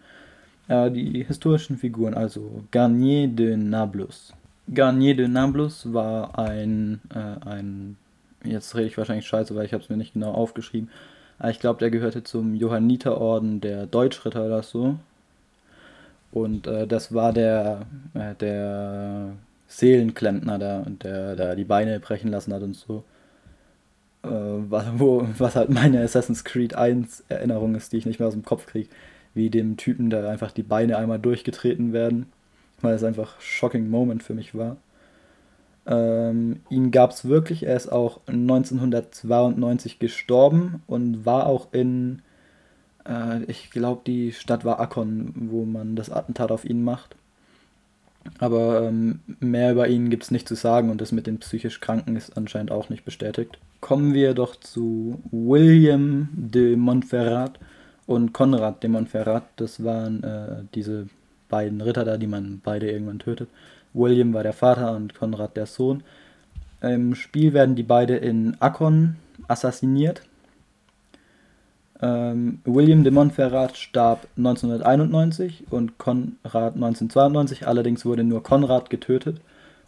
Äh, 0.69 0.91
die 0.91 1.25
historischen 1.25 1.77
Figuren, 1.77 2.15
also 2.15 2.65
Garnier 2.71 3.29
de 3.29 3.57
Nablus. 3.57 4.33
Garnier 4.73 5.17
de 5.17 5.29
Nablus 5.29 5.93
war 5.93 6.39
ein, 6.39 7.01
äh, 7.15 7.49
ein, 7.49 7.97
jetzt 8.45 8.75
rede 8.75 8.87
ich 8.87 8.99
wahrscheinlich 8.99 9.27
scheiße, 9.27 9.55
weil 9.55 9.67
ich 9.67 9.73
habe 9.73 9.83
es 9.83 9.89
mir 9.89 9.97
nicht 9.97 10.15
genau 10.15 10.33
aufgeschrieben, 10.33 10.91
aber 11.39 11.51
ich 11.51 11.61
glaube, 11.61 11.81
der 11.81 11.91
gehörte 11.91 12.25
zum 12.25 12.55
Johanniterorden 12.55 13.61
der 13.61 13.87
Deutschritter 13.87 14.47
oder 14.47 14.63
so. 14.63 14.97
Und 16.33 16.67
äh, 16.67 16.87
das 16.87 17.15
war 17.15 17.33
der, 17.33 17.87
äh, 18.15 18.35
der 18.35 19.33
Seelenklempner, 19.69 20.59
der, 20.59 20.83
der, 20.91 21.37
der 21.37 21.57
die 21.57 21.65
Beine 21.65 22.01
brechen 22.01 22.31
lassen 22.31 22.53
hat 22.53 22.63
und 22.63 22.75
so. 22.75 23.05
Äh, 24.23 24.29
was, 24.29 24.87
wo, 24.97 25.27
was 25.39 25.57
halt 25.57 25.71
meine 25.71 26.03
Assassin's 26.03 26.45
Creed 26.45 26.75
1 26.75 27.25
Erinnerung 27.29 27.75
ist, 27.75 27.93
die 27.93 27.99
ich 27.99 28.07
nicht 28.07 28.19
mehr 28.19 28.29
aus 28.29 28.35
dem 28.35 28.45
Kopf 28.45 28.67
kriege. 28.67 28.89
Wie 29.35 29.51
dem 29.51 29.77
Typen, 29.77 30.11
da 30.11 30.29
einfach 30.29 30.53
die 30.53 30.63
Beine 30.63 30.97
einmal 30.97 31.19
durchgetreten 31.19 31.93
werden 31.93 32.27
weil 32.81 32.95
es 32.95 33.05
einfach 33.05 33.41
shocking 33.41 33.89
Moment 33.89 34.23
für 34.23 34.35
mich 34.35 34.55
war. 34.55 34.77
Ähm, 35.87 36.61
ihn 36.69 36.91
gab 36.91 37.11
es 37.11 37.27
wirklich, 37.27 37.65
er 37.65 37.77
ist 37.77 37.89
auch 37.89 38.21
1992 38.27 39.99
gestorben 39.99 40.83
und 40.87 41.25
war 41.25 41.47
auch 41.47 41.73
in, 41.73 42.23
äh, 43.09 43.45
ich 43.45 43.71
glaube, 43.71 44.03
die 44.07 44.33
Stadt 44.33 44.65
war 44.65 44.81
Akkon, 44.81 45.33
wo 45.35 45.65
man 45.65 45.97
das 45.97 46.11
Attentat 46.11 46.51
auf 46.51 46.65
ihn 46.65 46.83
macht. 46.83 47.17
Aber 48.39 48.83
ähm, 48.83 49.21
mehr 49.41 49.73
über 49.73 49.89
ihn 49.89 50.11
gibt 50.11 50.25
es 50.25 50.31
nicht 50.31 50.49
zu 50.49 50.57
sagen 50.57 50.91
und 50.91 51.01
das 51.01 51.13
mit 51.13 51.27
den 51.27 51.39
psychisch 51.39 51.81
Kranken 51.81 52.17
ist 52.17 52.37
anscheinend 52.37 52.73
auch 52.73 52.89
nicht 52.89 53.05
bestätigt. 53.05 53.59
Kommen 53.81 54.15
wir 54.15 54.35
doch 54.35 54.57
zu 54.57 55.21
William 55.31 56.29
de 56.33 56.75
Montferrat 56.77 57.59
und 58.07 58.33
Konrad 58.33 58.83
de 58.83 58.91
Montferrat. 58.91 59.45
Das 59.57 59.85
waren 59.85 60.25
äh, 60.25 60.65
diese 60.75 61.07
beiden 61.49 61.81
Ritter 61.81 62.05
da, 62.05 62.17
die 62.17 62.27
man 62.27 62.61
beide 62.65 62.91
irgendwann 62.91 63.21
tötet. 63.21 63.49
William 63.95 64.35
war 64.35 64.43
der 64.43 64.53
Vater 64.53 64.95
und 64.95 65.15
Konrad 65.15 65.57
der 65.57 65.67
Sohn. 65.67 66.03
Im 66.83 67.15
Spiel 67.15 67.53
werden 67.53 67.77
die 67.77 67.83
beide 67.83 68.17
in 68.17 68.57
Akkon 68.61 69.17
assassiniert. 69.49 70.23
Ähm, 72.01 72.61
William 72.65 73.05
de 73.05 73.13
Montferrat 73.13 73.77
starb 73.77 74.27
1991 74.37 75.65
und 75.71 75.99
Konrad 75.99 76.75
1992. 76.75 77.67
Allerdings 77.67 78.05
wurde 78.05 78.25
nur 78.25 78.43
Konrad 78.43 78.91
getötet 78.91 79.41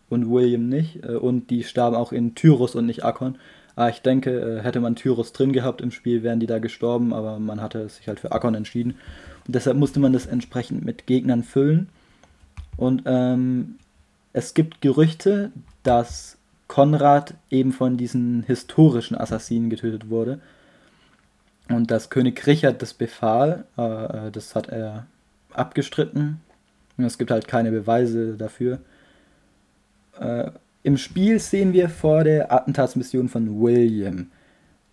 und 0.09 0.31
William 0.31 0.69
nicht. 0.69 1.05
Äh, 1.05 1.17
und 1.17 1.51
die 1.51 1.65
starben 1.65 1.97
auch 1.97 2.13
in 2.13 2.35
Tyrus 2.35 2.75
und 2.75 2.87
nicht 2.87 3.05
Akkon. 3.05 3.37
Aber 3.77 3.91
ich 3.91 4.03
denke, 4.03 4.31
äh, 4.31 4.63
hätte 4.63 4.81
man 4.81 4.97
Tyrus 4.97 5.33
drin 5.33 5.53
gehabt 5.53 5.81
im 5.81 5.91
Spiel, 5.91 6.23
wären 6.23 6.41
die 6.41 6.47
da 6.47 6.59
gestorben, 6.59 7.13
aber 7.13 7.39
man 7.39 7.61
hatte 7.61 7.89
sich 7.89 8.09
halt 8.09 8.21
für 8.21 8.33
Akkon 8.33 8.55
entschieden. 8.55 8.97
Und 9.47 9.55
deshalb 9.55 9.77
musste 9.77 10.01
man 10.01 10.13
das 10.13 10.27
entsprechend 10.27 10.85
mit 10.85 11.07
Gegnern 11.07 11.45
füllen. 11.45 11.89
Und 12.77 13.03
ähm, 13.07 13.77
es 14.33 14.55
gibt 14.55 14.81
Gerüchte, 14.81 15.53
dass 15.83 16.39
Konrad 16.69 17.35
eben 17.51 17.73
von 17.73 17.97
diesen 17.97 18.43
historischen 18.45 19.17
Assassinen 19.17 19.71
getötet 19.71 20.11
wurde. 20.11 20.41
Und 21.69 21.91
dass 21.91 22.11
König 22.11 22.47
Richard 22.47 22.81
das 22.81 22.95
befahl, 22.95 23.65
äh, 23.77 24.29
äh, 24.29 24.31
das 24.31 24.55
hat 24.55 24.69
er 24.69 25.07
abgestritten. 25.53 26.41
Und 26.97 27.05
es 27.05 27.19
gibt 27.19 27.31
halt 27.31 27.47
keine 27.47 27.71
Beweise 27.71 28.37
dafür. 28.37 28.79
Äh, 30.19 30.51
Im 30.83 30.97
Spiel 30.97 31.39
sehen 31.39 31.73
wir 31.73 31.89
vor 31.89 32.25
der 32.25 32.53
Attentatsmission 32.53 33.29
von 33.29 33.61
William 33.61 34.29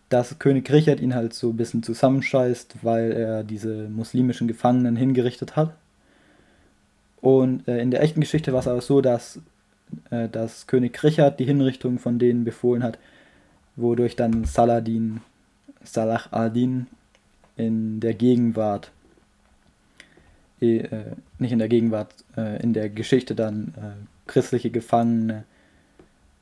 dass 0.09 0.37
König 0.39 0.71
Richard 0.71 0.99
ihn 0.99 1.15
halt 1.15 1.33
so 1.33 1.49
ein 1.49 1.57
bisschen 1.57 1.83
zusammenscheißt, 1.83 2.75
weil 2.83 3.11
er 3.11 3.43
diese 3.43 3.89
muslimischen 3.89 4.47
Gefangenen 4.47 4.95
hingerichtet 4.95 5.55
hat. 5.55 5.75
Und 7.21 7.67
äh, 7.67 7.79
in 7.79 7.91
der 7.91 8.01
echten 8.03 8.21
Geschichte 8.21 8.53
war 8.53 8.59
es 8.59 8.67
aber 8.67 8.81
so, 8.81 9.01
dass, 9.01 9.39
äh, 10.11 10.29
dass 10.29 10.67
König 10.67 11.03
Richard 11.03 11.39
die 11.39 11.45
Hinrichtung 11.45 11.97
von 11.97 12.19
denen 12.19 12.43
befohlen 12.43 12.83
hat, 12.83 12.99
wodurch 13.75 14.15
dann 14.15 14.43
Saladin, 14.45 15.21
Salah 15.85 16.23
ad-Din 16.31 16.87
in 17.55 17.99
der 17.99 18.13
Gegenwart, 18.13 18.91
äh, 20.61 20.87
nicht 21.39 21.51
in 21.51 21.59
der 21.59 21.69
Gegenwart, 21.69 22.13
äh, 22.35 22.61
in 22.61 22.73
der 22.73 22.89
Geschichte 22.89 23.35
dann 23.35 23.73
äh, 23.77 24.29
christliche 24.29 24.71
Gefangene 24.71 25.43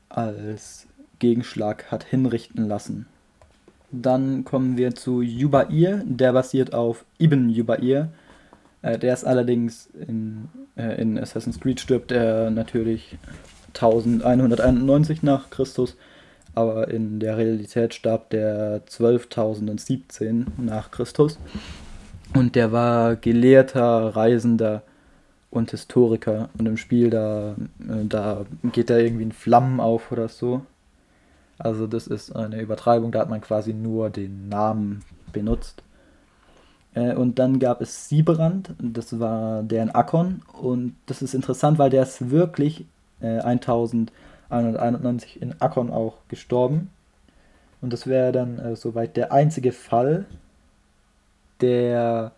als 0.08 0.86
Gegenschlag 1.18 1.90
hat 1.90 2.04
hinrichten 2.04 2.66
lassen. 2.66 3.06
Dann 3.90 4.44
kommen 4.44 4.76
wir 4.76 4.94
zu 4.94 5.22
Yubair, 5.22 6.02
der 6.04 6.32
basiert 6.32 6.74
auf 6.74 7.04
Ibn 7.18 7.48
Yubair. 7.48 8.10
Äh, 8.82 8.98
der 8.98 9.14
ist 9.14 9.24
allerdings 9.24 9.88
in, 10.08 10.48
äh, 10.76 11.00
in 11.00 11.18
Assassin's 11.18 11.60
Creed 11.60 11.80
stirbt 11.80 12.10
er 12.10 12.50
natürlich 12.50 13.18
1191 13.68 15.22
nach 15.22 15.50
Christus, 15.50 15.96
aber 16.54 16.88
in 16.88 17.20
der 17.20 17.36
Realität 17.36 17.94
starb 17.94 18.30
der 18.30 18.82
12.017 18.86 20.46
nach 20.58 20.90
Christus. 20.90 21.38
Und 22.34 22.56
der 22.56 22.72
war 22.72 23.16
Gelehrter, 23.16 24.16
Reisender 24.16 24.82
und 25.50 25.70
Historiker. 25.70 26.48
Und 26.58 26.66
im 26.66 26.76
Spiel, 26.76 27.10
da, 27.10 27.54
äh, 27.80 28.04
da 28.08 28.44
geht 28.72 28.90
er 28.90 28.98
irgendwie 28.98 29.24
in 29.24 29.32
Flammen 29.32 29.80
auf 29.80 30.10
oder 30.12 30.28
so. 30.28 30.62
Also 31.58 31.86
das 31.86 32.06
ist 32.06 32.34
eine 32.34 32.60
Übertreibung, 32.60 33.12
da 33.12 33.20
hat 33.20 33.30
man 33.30 33.40
quasi 33.40 33.72
nur 33.72 34.10
den 34.10 34.48
Namen 34.48 35.04
benutzt. 35.32 35.82
Äh, 36.94 37.14
und 37.14 37.38
dann 37.38 37.58
gab 37.58 37.80
es 37.80 38.08
Siebrand, 38.08 38.74
das 38.78 39.18
war 39.20 39.62
der 39.62 39.82
in 39.84 39.90
Akon. 39.90 40.42
Und 40.52 40.96
das 41.06 41.22
ist 41.22 41.34
interessant, 41.34 41.78
weil 41.78 41.90
der 41.90 42.02
ist 42.02 42.30
wirklich 42.30 42.86
äh, 43.20 43.38
1000. 43.38 44.12
191 44.54 45.40
in 45.40 45.60
Akkon 45.60 45.90
auch 45.90 46.16
gestorben. 46.28 46.90
Und 47.80 47.92
das 47.92 48.06
wäre 48.06 48.32
dann 48.32 48.58
äh, 48.58 48.76
soweit 48.76 49.16
der 49.16 49.32
einzige 49.32 49.72
Fall, 49.72 50.24
der, 51.60 52.32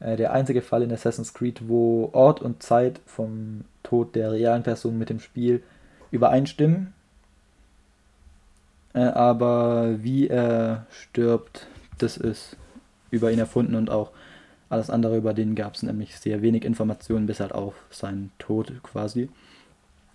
äh, 0.00 0.16
der 0.16 0.32
einzige 0.32 0.62
Fall 0.62 0.82
in 0.82 0.92
Assassin's 0.92 1.34
Creed, 1.34 1.68
wo 1.68 2.10
Ort 2.12 2.42
und 2.42 2.62
Zeit 2.62 3.00
vom 3.06 3.64
Tod 3.82 4.14
der 4.14 4.32
realen 4.32 4.62
Person 4.62 4.98
mit 4.98 5.08
dem 5.08 5.20
Spiel 5.20 5.62
übereinstimmen. 6.10 6.94
Äh, 8.94 9.00
aber 9.00 10.02
wie 10.02 10.28
er 10.28 10.86
stirbt, 10.90 11.66
das 11.98 12.16
ist 12.16 12.56
über 13.10 13.30
ihn 13.30 13.38
erfunden 13.38 13.74
und 13.74 13.90
auch 13.90 14.10
alles 14.68 14.90
andere 14.90 15.16
über 15.16 15.32
den 15.32 15.54
gab 15.54 15.74
es 15.74 15.82
nämlich 15.82 16.18
sehr 16.18 16.42
wenig 16.42 16.64
Informationen, 16.64 17.26
bis 17.26 17.40
halt 17.40 17.52
auf 17.52 17.74
seinen 17.90 18.32
Tod 18.38 18.72
quasi. 18.82 19.28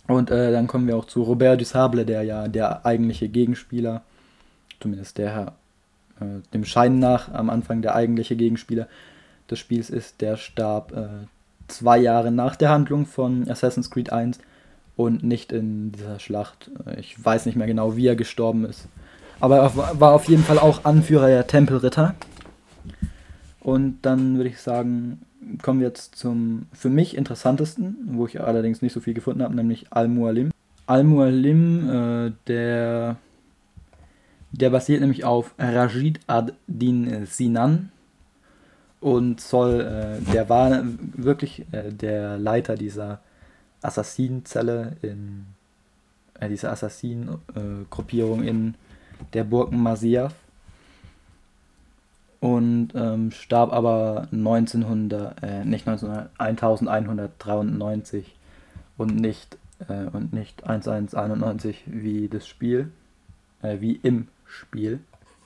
Und 0.07 0.31
äh, 0.31 0.51
dann 0.51 0.67
kommen 0.67 0.87
wir 0.87 0.97
auch 0.97 1.05
zu 1.05 1.23
Robert 1.23 1.61
Dussable, 1.61 2.05
der 2.05 2.23
ja 2.23 2.47
der 2.47 2.85
eigentliche 2.85 3.29
Gegenspieler, 3.29 4.01
zumindest 4.79 5.17
der 5.17 5.53
äh, 6.19 6.25
dem 6.53 6.65
Schein 6.65 6.99
nach 6.99 7.33
am 7.33 7.49
Anfang 7.49 7.81
der 7.81 7.95
eigentliche 7.95 8.35
Gegenspieler 8.35 8.87
des 9.49 9.59
Spiels 9.59 9.89
ist. 9.89 10.21
Der 10.21 10.37
starb 10.37 10.91
äh, 10.93 11.27
zwei 11.67 11.97
Jahre 11.97 12.31
nach 12.31 12.55
der 12.55 12.69
Handlung 12.69 13.05
von 13.05 13.49
Assassin's 13.49 13.89
Creed 13.89 14.11
1 14.11 14.39
und 14.95 15.23
nicht 15.23 15.51
in 15.51 15.91
dieser 15.91 16.19
Schlacht. 16.19 16.69
Ich 16.97 17.23
weiß 17.23 17.45
nicht 17.45 17.55
mehr 17.55 17.67
genau, 17.67 17.95
wie 17.95 18.07
er 18.07 18.15
gestorben 18.15 18.65
ist. 18.65 18.87
Aber 19.39 19.57
er 19.57 19.99
war 19.99 20.13
auf 20.13 20.25
jeden 20.25 20.43
Fall 20.43 20.59
auch 20.59 20.85
Anführer 20.85 21.27
der 21.27 21.47
Tempelritter. 21.47 22.15
Und 23.59 23.99
dann 24.03 24.37
würde 24.37 24.49
ich 24.49 24.59
sagen, 24.59 25.21
kommen 25.61 25.79
wir 25.79 25.87
jetzt 25.87 26.15
zum 26.15 26.67
für 26.73 26.89
mich 26.89 27.15
interessantesten, 27.15 27.97
wo 28.11 28.25
ich 28.27 28.41
allerdings 28.41 28.81
nicht 28.81 28.93
so 28.93 28.99
viel 28.99 29.13
gefunden 29.13 29.43
habe, 29.43 29.55
nämlich 29.55 29.87
Al-Mualim. 29.91 30.51
Al-Mualim, 30.87 31.89
äh, 31.89 32.31
der, 32.47 33.17
der 34.51 34.69
basiert 34.69 35.01
nämlich 35.01 35.23
auf 35.23 35.53
Rajid 35.57 36.19
ad-Din 36.27 37.25
Sinan. 37.25 37.91
und 39.01 39.41
soll, 39.41 39.81
äh, 39.81 40.31
der 40.31 40.47
war 40.47 40.83
wirklich 41.15 41.65
äh, 41.71 41.91
der 41.91 42.37
Leiter 42.37 42.75
dieser 42.75 43.19
Assassinenzelle 43.81 44.95
in 45.01 45.47
äh, 46.39 46.47
dieser 46.47 46.71
Assassinen-Gruppierung 46.71 48.43
in 48.43 48.75
der 49.33 49.43
Burg 49.43 49.71
Masyaf 49.71 50.33
und 52.41 52.89
ähm, 52.95 53.31
starb 53.31 53.71
aber 53.71 54.27
1900, 54.31 55.43
äh, 55.43 55.63
nicht 55.63 55.87
1900, 55.87 56.31
1193 56.37 58.35
und 58.97 59.15
nicht 59.15 59.57
äh, 59.87 60.05
und 60.11 60.33
nicht 60.33 60.63
1191 60.63 61.83
wie 61.85 62.27
das 62.27 62.47
Spiel, 62.47 62.91
äh, 63.61 63.79
wie 63.79 63.93
im 63.93 64.27
Spiel. 64.45 64.99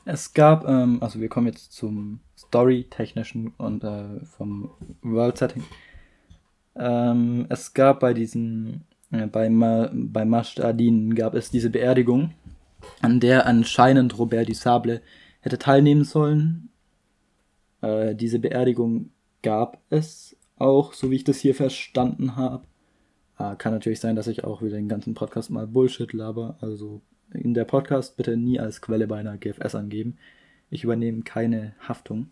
Es 0.05 0.33
gab, 0.33 0.67
ähm, 0.67 0.99
also 1.01 1.19
wir 1.19 1.27
kommen 1.27 1.47
jetzt 1.47 1.73
zum 1.73 2.21
Story-technischen 2.37 3.53
und 3.57 3.83
äh, 3.83 4.23
vom 4.23 4.69
World-Setting. 5.01 5.63
Ähm, 6.77 7.45
es 7.49 7.73
gab 7.73 7.99
bei 7.99 8.13
diesen, 8.13 8.85
äh, 9.11 9.27
bei, 9.27 9.49
Ma, 9.49 9.89
bei 9.93 10.23
Masht 10.23 10.61
gab 10.61 11.33
es 11.33 11.51
diese 11.51 11.69
Beerdigung, 11.69 12.31
an 13.01 13.19
der 13.19 13.47
anscheinend 13.47 14.17
Robert 14.17 14.53
Sable 14.55 15.01
hätte 15.41 15.57
teilnehmen 15.57 16.05
sollen. 16.05 16.69
Äh, 17.85 18.15
diese 18.15 18.39
Beerdigung 18.39 19.11
gab 19.43 19.79
es 19.89 20.35
auch, 20.57 20.93
so 20.93 21.11
wie 21.11 21.15
ich 21.15 21.23
das 21.23 21.37
hier 21.37 21.53
verstanden 21.53 22.35
habe. 22.35 22.65
Äh, 23.37 23.55
kann 23.57 23.73
natürlich 23.73 23.99
sein, 23.99 24.15
dass 24.15 24.27
ich 24.27 24.43
auch 24.43 24.61
wieder 24.61 24.77
den 24.77 24.89
ganzen 24.89 25.13
Podcast 25.13 25.51
mal 25.51 25.67
Bullshit 25.67 26.11
laber, 26.11 26.57
also 26.61 27.01
in 27.31 27.53
der 27.53 27.65
Podcast 27.65 28.17
bitte 28.17 28.37
nie 28.37 28.59
als 28.59 28.81
Quelle 28.81 29.07
bei 29.07 29.17
einer 29.17 29.37
GFS 29.37 29.75
angeben. 29.75 30.17
Ich 30.71 30.83
übernehme 30.83 31.21
keine 31.21 31.73
Haftung. 31.79 32.29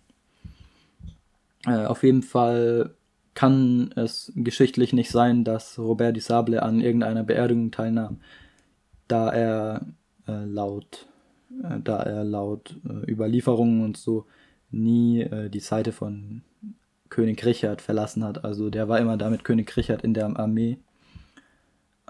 Äh, 1.68 1.86
auf 1.86 2.04
jeden 2.04 2.24
Fall 2.24 2.96
kann 3.36 3.92
es 3.96 4.32
geschichtlich 4.36 4.92
nicht 4.94 5.12
sein, 5.12 5.44
dass 5.44 5.78
Robert 5.78 6.20
Sable 6.20 6.64
an 6.64 6.82
irgendeiner 6.82 7.24
Beerdigung 7.24 7.70
teilnahm, 7.72 8.22
da 9.08 9.30
er 9.30 9.86
äh, 10.28 10.46
laut, 10.46 11.08
äh, 11.64 11.80
da 11.84 12.02
er 12.02 12.24
laut 12.24 12.80
äh, 12.88 13.12
Überlieferungen 13.12 13.84
und 13.84 13.98
so 13.98 14.26
nie 14.74 15.22
äh, 15.22 15.50
die 15.50 15.60
Seite 15.60 15.92
von 15.92 16.42
König 17.10 17.46
Richard 17.46 17.82
verlassen 17.82 18.24
hat. 18.24 18.44
Also 18.44 18.70
der 18.70 18.90
war 18.90 19.00
immer 19.00 19.18
damit 19.18 19.44
König 19.44 19.76
Richard 19.78 20.04
in 20.04 20.14
der 20.14 20.38
Armee. 20.38 20.80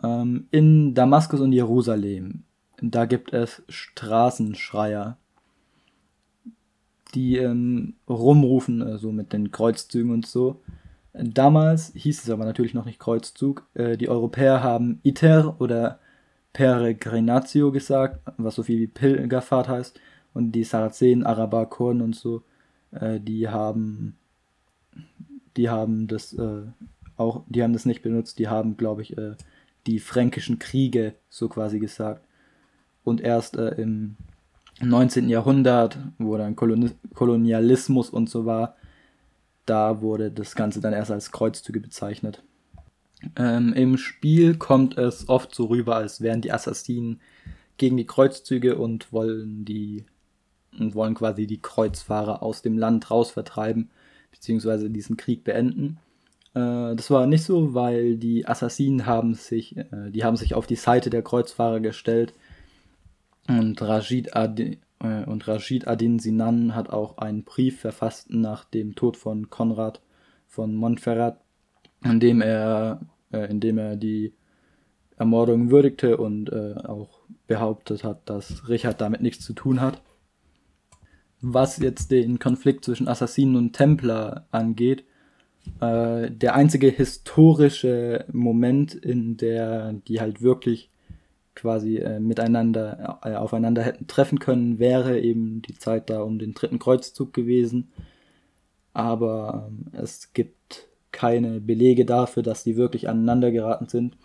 Ähm, 0.03 0.47
in 0.51 0.93
Damaskus 0.93 1.41
und 1.41 1.51
Jerusalem 1.53 2.43
da 2.85 3.05
gibt 3.05 3.31
es 3.31 3.63
Straßenschreier, 3.69 5.17
die 7.15 7.37
ähm, 7.37 7.93
rumrufen, 8.09 8.81
äh, 8.81 8.97
so 8.97 9.11
mit 9.11 9.31
den 9.31 9.51
Kreuzzügen 9.51 10.11
und 10.11 10.27
so. 10.27 10.61
Damals 11.13 11.93
hieß 11.93 12.23
es 12.23 12.29
aber 12.29 12.43
natürlich 12.43 12.73
noch 12.73 12.85
nicht 12.85 12.99
Kreuzzug. 12.99 13.67
Äh, 13.73 13.97
die 13.97 14.09
Europäer 14.09 14.63
haben 14.63 14.99
Iter 15.03 15.61
oder 15.61 15.99
Peregrinatio 16.51 17.71
gesagt, 17.71 18.19
was 18.37 18.55
so 18.55 18.63
viel 18.63 18.79
wie 18.79 18.87
Pilgerfahrt 18.87 19.69
heißt. 19.69 19.99
Und 20.33 20.51
die 20.51 20.63
Sarazenen, 20.63 21.23
Araber, 21.25 21.67
Kurden 21.67 22.01
und 22.01 22.15
so, 22.15 22.43
äh, 22.99 23.19
die 23.19 23.49
haben, 23.49 24.17
die 25.57 25.69
haben 25.69 26.07
das 26.07 26.33
äh, 26.33 26.63
auch, 27.17 27.43
die 27.47 27.63
haben 27.63 27.73
das 27.73 27.85
nicht 27.85 28.01
benutzt. 28.01 28.39
Die 28.39 28.47
haben, 28.47 28.77
glaube 28.77 29.01
ich, 29.01 29.17
äh, 29.17 29.35
die 29.87 29.99
fränkischen 29.99 30.59
Kriege 30.59 31.15
so 31.29 31.49
quasi 31.49 31.79
gesagt 31.79 32.25
und 33.03 33.21
erst 33.21 33.57
äh, 33.57 33.69
im 33.81 34.15
19. 34.81 35.29
Jahrhundert, 35.29 35.97
wo 36.17 36.37
dann 36.37 36.55
Koloni 36.55 36.91
Kolonialismus 37.13 38.09
und 38.09 38.29
so 38.29 38.45
war, 38.45 38.75
da 39.65 40.01
wurde 40.01 40.31
das 40.31 40.55
Ganze 40.55 40.81
dann 40.81 40.93
erst 40.93 41.11
als 41.11 41.31
Kreuzzüge 41.31 41.79
bezeichnet. 41.79 42.43
Ähm, 43.37 43.73
Im 43.73 43.97
Spiel 43.97 44.55
kommt 44.55 44.97
es 44.97 45.29
oft 45.29 45.55
so 45.55 45.65
rüber, 45.65 45.95
als 45.95 46.21
wären 46.21 46.41
die 46.41 46.51
Assassinen 46.51 47.21
gegen 47.77 47.97
die 47.97 48.05
Kreuzzüge 48.05 48.77
und 48.77 49.13
wollen 49.13 49.63
die 49.63 50.05
und 50.79 50.95
wollen 50.95 51.15
quasi 51.15 51.47
die 51.47 51.61
Kreuzfahrer 51.61 52.43
aus 52.43 52.61
dem 52.61 52.77
Land 52.77 53.11
raus 53.11 53.31
vertreiben, 53.31 53.89
beziehungsweise 54.31 54.89
diesen 54.89 55.17
Krieg 55.17 55.43
beenden. 55.43 55.97
Äh, 56.53 56.95
das 56.95 57.09
war 57.09 57.27
nicht 57.27 57.43
so, 57.43 57.73
weil 57.73 58.17
die 58.17 58.47
Assassinen 58.47 59.05
haben 59.05 59.33
sich, 59.33 59.77
äh, 59.77 60.09
die 60.09 60.23
haben 60.23 60.37
sich 60.37 60.55
auf 60.55 60.67
die 60.67 60.75
Seite 60.75 61.09
der 61.09 61.21
Kreuzfahrer 61.21 61.79
gestellt 61.79 62.33
und 63.47 63.81
Rashid, 63.81 64.35
Adin, 64.35 64.77
äh, 64.99 65.25
und 65.25 65.47
Rashid 65.47 65.87
Adin 65.87 66.19
Sinan 66.19 66.75
hat 66.75 66.89
auch 66.89 67.17
einen 67.17 67.43
Brief 67.43 67.81
verfasst 67.81 68.31
nach 68.31 68.63
dem 68.63 68.95
Tod 68.95 69.17
von 69.17 69.49
Konrad 69.49 70.01
von 70.47 70.75
Montferrat, 70.75 71.39
in 72.03 72.19
dem 72.19 72.41
er, 72.41 73.01
äh, 73.31 73.49
in 73.49 73.59
dem 73.59 73.77
er 73.77 73.95
die 73.95 74.33
Ermordung 75.17 75.71
würdigte 75.71 76.17
und 76.17 76.51
äh, 76.51 76.75
auch 76.83 77.19
behauptet 77.47 78.03
hat, 78.03 78.29
dass 78.29 78.67
Richard 78.69 79.01
damit 79.01 79.21
nichts 79.21 79.43
zu 79.45 79.53
tun 79.53 79.81
hat. 79.81 80.01
Was 81.45 81.77
jetzt 81.77 82.09
den 82.09 82.39
Konflikt 82.39 82.85
zwischen 82.85 83.09
Assassinen 83.09 83.57
und 83.57 83.73
Templer 83.73 84.47
angeht, 84.51 85.03
äh, 85.81 86.31
der 86.31 86.55
einzige 86.55 86.87
historische 86.87 88.23
Moment, 88.31 88.95
in 88.95 89.35
der 89.35 89.91
die 90.07 90.21
halt 90.21 90.41
wirklich 90.41 90.89
quasi 91.53 91.97
äh, 91.97 92.21
miteinander 92.21 93.19
äh, 93.23 93.35
aufeinander 93.35 93.83
hätten 93.83 94.07
treffen 94.07 94.39
können, 94.39 94.79
wäre 94.79 95.19
eben 95.19 95.61
die 95.61 95.77
Zeit 95.77 96.09
da 96.09 96.21
um 96.21 96.39
den 96.39 96.53
dritten 96.53 96.79
Kreuzzug 96.79 97.33
gewesen. 97.33 97.91
Aber 98.93 99.67
ähm, 99.67 99.87
es 99.91 100.31
gibt 100.31 100.87
keine 101.11 101.59
Belege 101.59 102.05
dafür, 102.05 102.41
dass 102.41 102.63
die 102.63 102.77
wirklich 102.77 103.09
aneinander 103.09 103.51
geraten 103.51 103.89
sind. 103.89 104.15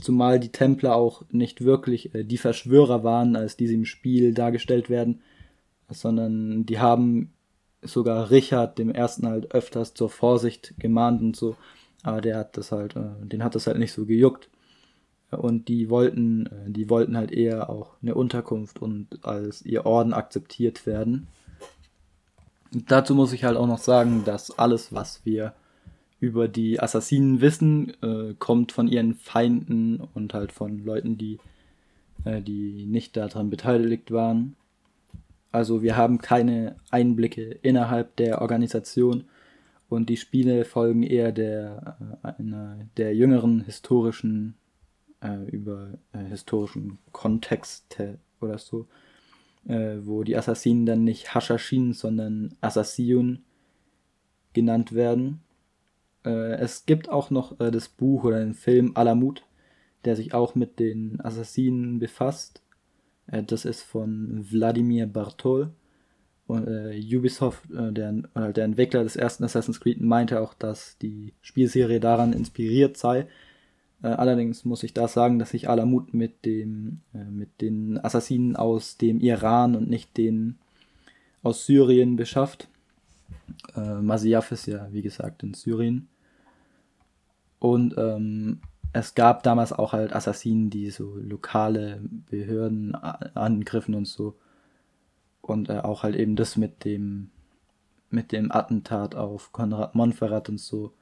Zumal 0.00 0.40
die 0.40 0.50
Templer 0.50 0.96
auch 0.96 1.22
nicht 1.30 1.64
wirklich 1.64 2.16
äh, 2.16 2.24
die 2.24 2.36
Verschwörer 2.36 3.04
waren, 3.04 3.36
als 3.36 3.56
diese 3.56 3.74
im 3.74 3.84
Spiel 3.84 4.34
dargestellt 4.34 4.90
werden, 4.90 5.20
sondern 5.88 6.66
die 6.66 6.78
haben 6.78 7.32
sogar 7.82 8.30
Richard 8.30 8.78
dem 8.78 8.90
ersten 8.90 9.26
halt 9.26 9.52
öfters 9.52 9.94
zur 9.94 10.10
Vorsicht 10.10 10.74
gemahnt 10.78 11.20
und 11.20 11.36
so, 11.36 11.56
aber 12.02 12.20
der 12.20 12.38
hat 12.38 12.56
das 12.56 12.72
halt, 12.72 12.96
äh, 12.96 13.10
den 13.22 13.44
hat 13.44 13.54
das 13.54 13.66
halt 13.66 13.78
nicht 13.78 13.92
so 13.92 14.04
gejuckt 14.04 14.48
und 15.30 15.68
die 15.68 15.90
wollten, 15.90 16.46
äh, 16.46 16.70
die 16.70 16.88
wollten 16.88 17.16
halt 17.16 17.32
eher 17.32 17.68
auch 17.70 17.96
eine 18.02 18.14
Unterkunft 18.14 18.80
und 18.80 19.24
als 19.24 19.64
ihr 19.64 19.86
Orden 19.86 20.12
akzeptiert 20.12 20.86
werden. 20.86 21.28
Dazu 22.72 23.14
muss 23.14 23.32
ich 23.32 23.44
halt 23.44 23.56
auch 23.56 23.66
noch 23.66 23.78
sagen, 23.78 24.24
dass 24.24 24.58
alles, 24.58 24.92
was 24.92 25.24
wir 25.24 25.54
über 26.20 26.48
die 26.48 26.80
Assassinen 26.80 27.40
wissen, 27.40 27.92
äh, 28.02 28.34
kommt 28.38 28.72
von 28.72 28.88
ihren 28.88 29.14
Feinden 29.14 30.00
und 30.14 30.34
halt 30.34 30.52
von 30.52 30.84
Leuten, 30.84 31.16
die, 31.16 31.38
äh, 32.24 32.42
die 32.42 32.86
nicht 32.86 33.16
daran 33.16 33.50
beteiligt 33.50 34.10
waren. 34.10 34.56
Also 35.50 35.82
wir 35.82 35.96
haben 35.96 36.18
keine 36.18 36.76
Einblicke 36.90 37.42
innerhalb 37.62 38.16
der 38.16 38.42
Organisation 38.42 39.24
und 39.88 40.08
die 40.10 40.16
Spiele 40.16 40.64
folgen 40.64 41.02
eher 41.02 41.32
der, 41.32 42.18
äh, 42.22 42.28
einer, 42.38 42.78
der 42.96 43.14
jüngeren 43.14 43.64
historischen 43.64 44.56
äh, 45.22 45.44
über 45.50 45.94
äh, 46.12 46.24
historischen 46.24 46.98
Kontexte 47.12 48.18
oder 48.40 48.58
so, 48.58 48.86
äh, 49.66 49.96
wo 50.02 50.22
die 50.24 50.36
Assassinen 50.36 50.86
dann 50.86 51.04
nicht 51.04 51.34
Hashashin, 51.34 51.92
sondern 51.92 52.56
Assassinun 52.60 53.44
genannt 54.52 54.92
werden. 54.92 55.40
Äh, 56.24 56.56
es 56.56 56.84
gibt 56.86 57.08
auch 57.08 57.30
noch 57.30 57.58
äh, 57.60 57.70
das 57.70 57.88
Buch 57.88 58.24
oder 58.24 58.40
den 58.40 58.54
Film 58.54 58.92
Alamut, 58.94 59.44
der 60.04 60.16
sich 60.16 60.34
auch 60.34 60.54
mit 60.54 60.78
den 60.78 61.20
Assassinen 61.20 61.98
befasst. 61.98 62.62
Äh, 63.30 63.42
das 63.42 63.64
ist 63.64 63.82
von 63.82 64.46
Wladimir 64.50 65.06
Bartol. 65.06 65.70
Und 66.46 66.66
Ubisoft, 66.66 67.64
der, 67.68 68.12
der 68.12 68.64
Entwickler 68.64 69.02
des 69.02 69.16
ersten 69.16 69.44
Assassin's 69.44 69.80
Creed, 69.80 70.00
meinte 70.00 70.40
auch, 70.40 70.54
dass 70.54 70.96
die 70.96 71.34
Spielserie 71.42 72.00
daran 72.00 72.32
inspiriert 72.32 72.96
sei, 72.96 73.26
äh, 74.02 74.08
allerdings 74.08 74.64
muss 74.64 74.82
ich 74.82 74.94
da 74.94 75.08
sagen, 75.08 75.38
dass 75.38 75.50
sich 75.50 75.68
Alamut 75.68 76.14
mit, 76.14 76.44
dem, 76.44 77.00
äh, 77.14 77.24
mit 77.24 77.60
den 77.60 78.02
Assassinen 78.02 78.56
aus 78.56 78.96
dem 78.96 79.20
Iran 79.20 79.74
und 79.74 79.88
nicht 79.88 80.16
den 80.16 80.58
aus 81.42 81.66
Syrien 81.66 82.16
beschafft. 82.16 82.68
Äh, 83.74 84.00
Masyaf 84.00 84.52
ist 84.52 84.66
ja, 84.66 84.88
wie 84.92 85.02
gesagt, 85.02 85.42
in 85.42 85.54
Syrien. 85.54 86.08
Und 87.58 87.94
ähm, 87.98 88.60
es 88.92 89.14
gab 89.14 89.42
damals 89.42 89.72
auch 89.72 89.92
halt 89.92 90.12
Assassinen, 90.14 90.70
die 90.70 90.90
so 90.90 91.16
lokale 91.16 92.00
Behörden 92.30 92.94
angriffen 92.94 93.94
und 93.94 94.06
so. 94.06 94.36
Und 95.40 95.68
äh, 95.68 95.78
auch 95.78 96.02
halt 96.02 96.16
eben 96.16 96.36
das 96.36 96.56
mit 96.56 96.84
dem 96.84 97.30
mit 98.10 98.32
dem 98.32 98.50
Attentat 98.50 99.14
auf 99.14 99.52
Konrad 99.52 99.94
Montferrat 99.94 100.48
und 100.48 100.58
so 100.58 100.92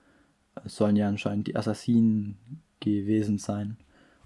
sollen 0.64 0.96
ja 0.96 1.08
anscheinend 1.08 1.46
die 1.46 1.56
Assassinen 1.56 2.36
gewesen 2.80 3.38
sein. 3.38 3.76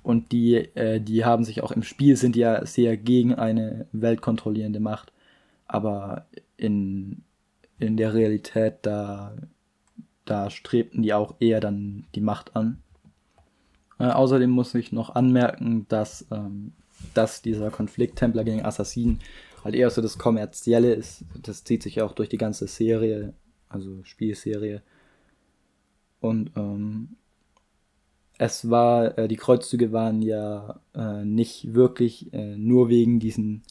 Und 0.03 0.33
die, 0.33 0.55
äh, 0.55 1.01
die 1.01 1.25
haben 1.25 1.44
sich 1.44 1.62
auch 1.62 1.73
im 1.73 1.83
Spiel, 1.83 2.16
sind 2.16 2.37
ja 2.37 2.64
sehr 2.64 2.96
gegen 2.96 3.35
eine 3.35 3.87
weltkontrollierende 3.92 4.81
Macht. 4.81 5.12
Aber 5.66 6.27
in, 6.57 7.23
in 7.79 7.96
der 7.96 8.14
Realität, 8.14 8.79
da, 8.83 9.37
da 10.25 10.49
strebten 10.51 11.03
die 11.03 11.12
auch 11.12 11.35
eher 11.38 11.61
dann 11.61 12.07
die 12.14 12.23
Macht 12.23 12.57
an. 12.57 12.83
Äh, 14.01 14.05
außerdem 14.07 14.51
muss 14.51 14.75
ich 14.75 14.93
noch 14.93 15.15
anmerken, 15.15 15.87
dass, 15.89 16.27
ähm, 16.31 16.73
dass 17.13 17.43
dieser 17.43 17.71
Konflikt 17.71 18.19
Templer 18.19 18.45
gegen 18.45 18.65
Assassinen 18.65 19.21
halt 19.63 19.75
eher 19.75 19.91
so 19.91 20.01
das 20.01 20.17
Kommerzielle 20.17 20.95
ist. 20.95 21.25
Das 21.43 21.65
zieht 21.65 21.83
sich 21.83 22.01
auch 22.01 22.13
durch 22.13 22.31
die 22.31 22.39
ganze 22.39 22.67
Serie, 22.67 23.35
also 23.69 24.03
Spielserie. 24.05 24.83
Und 26.21 26.51
ähm, 26.57 27.11
es 28.39 28.71
war, 28.71 29.19
äh, 29.19 29.29
die 29.29 29.37
Kreuzzüge 29.37 29.93
waren 29.93 30.23
ja 30.23 30.81
äh, 30.95 31.25
nicht 31.27 31.75
wirklich 31.75 32.33
äh, 32.33 32.57
nur 32.57 32.89
wegen 32.89 33.21
diesen 33.21 33.63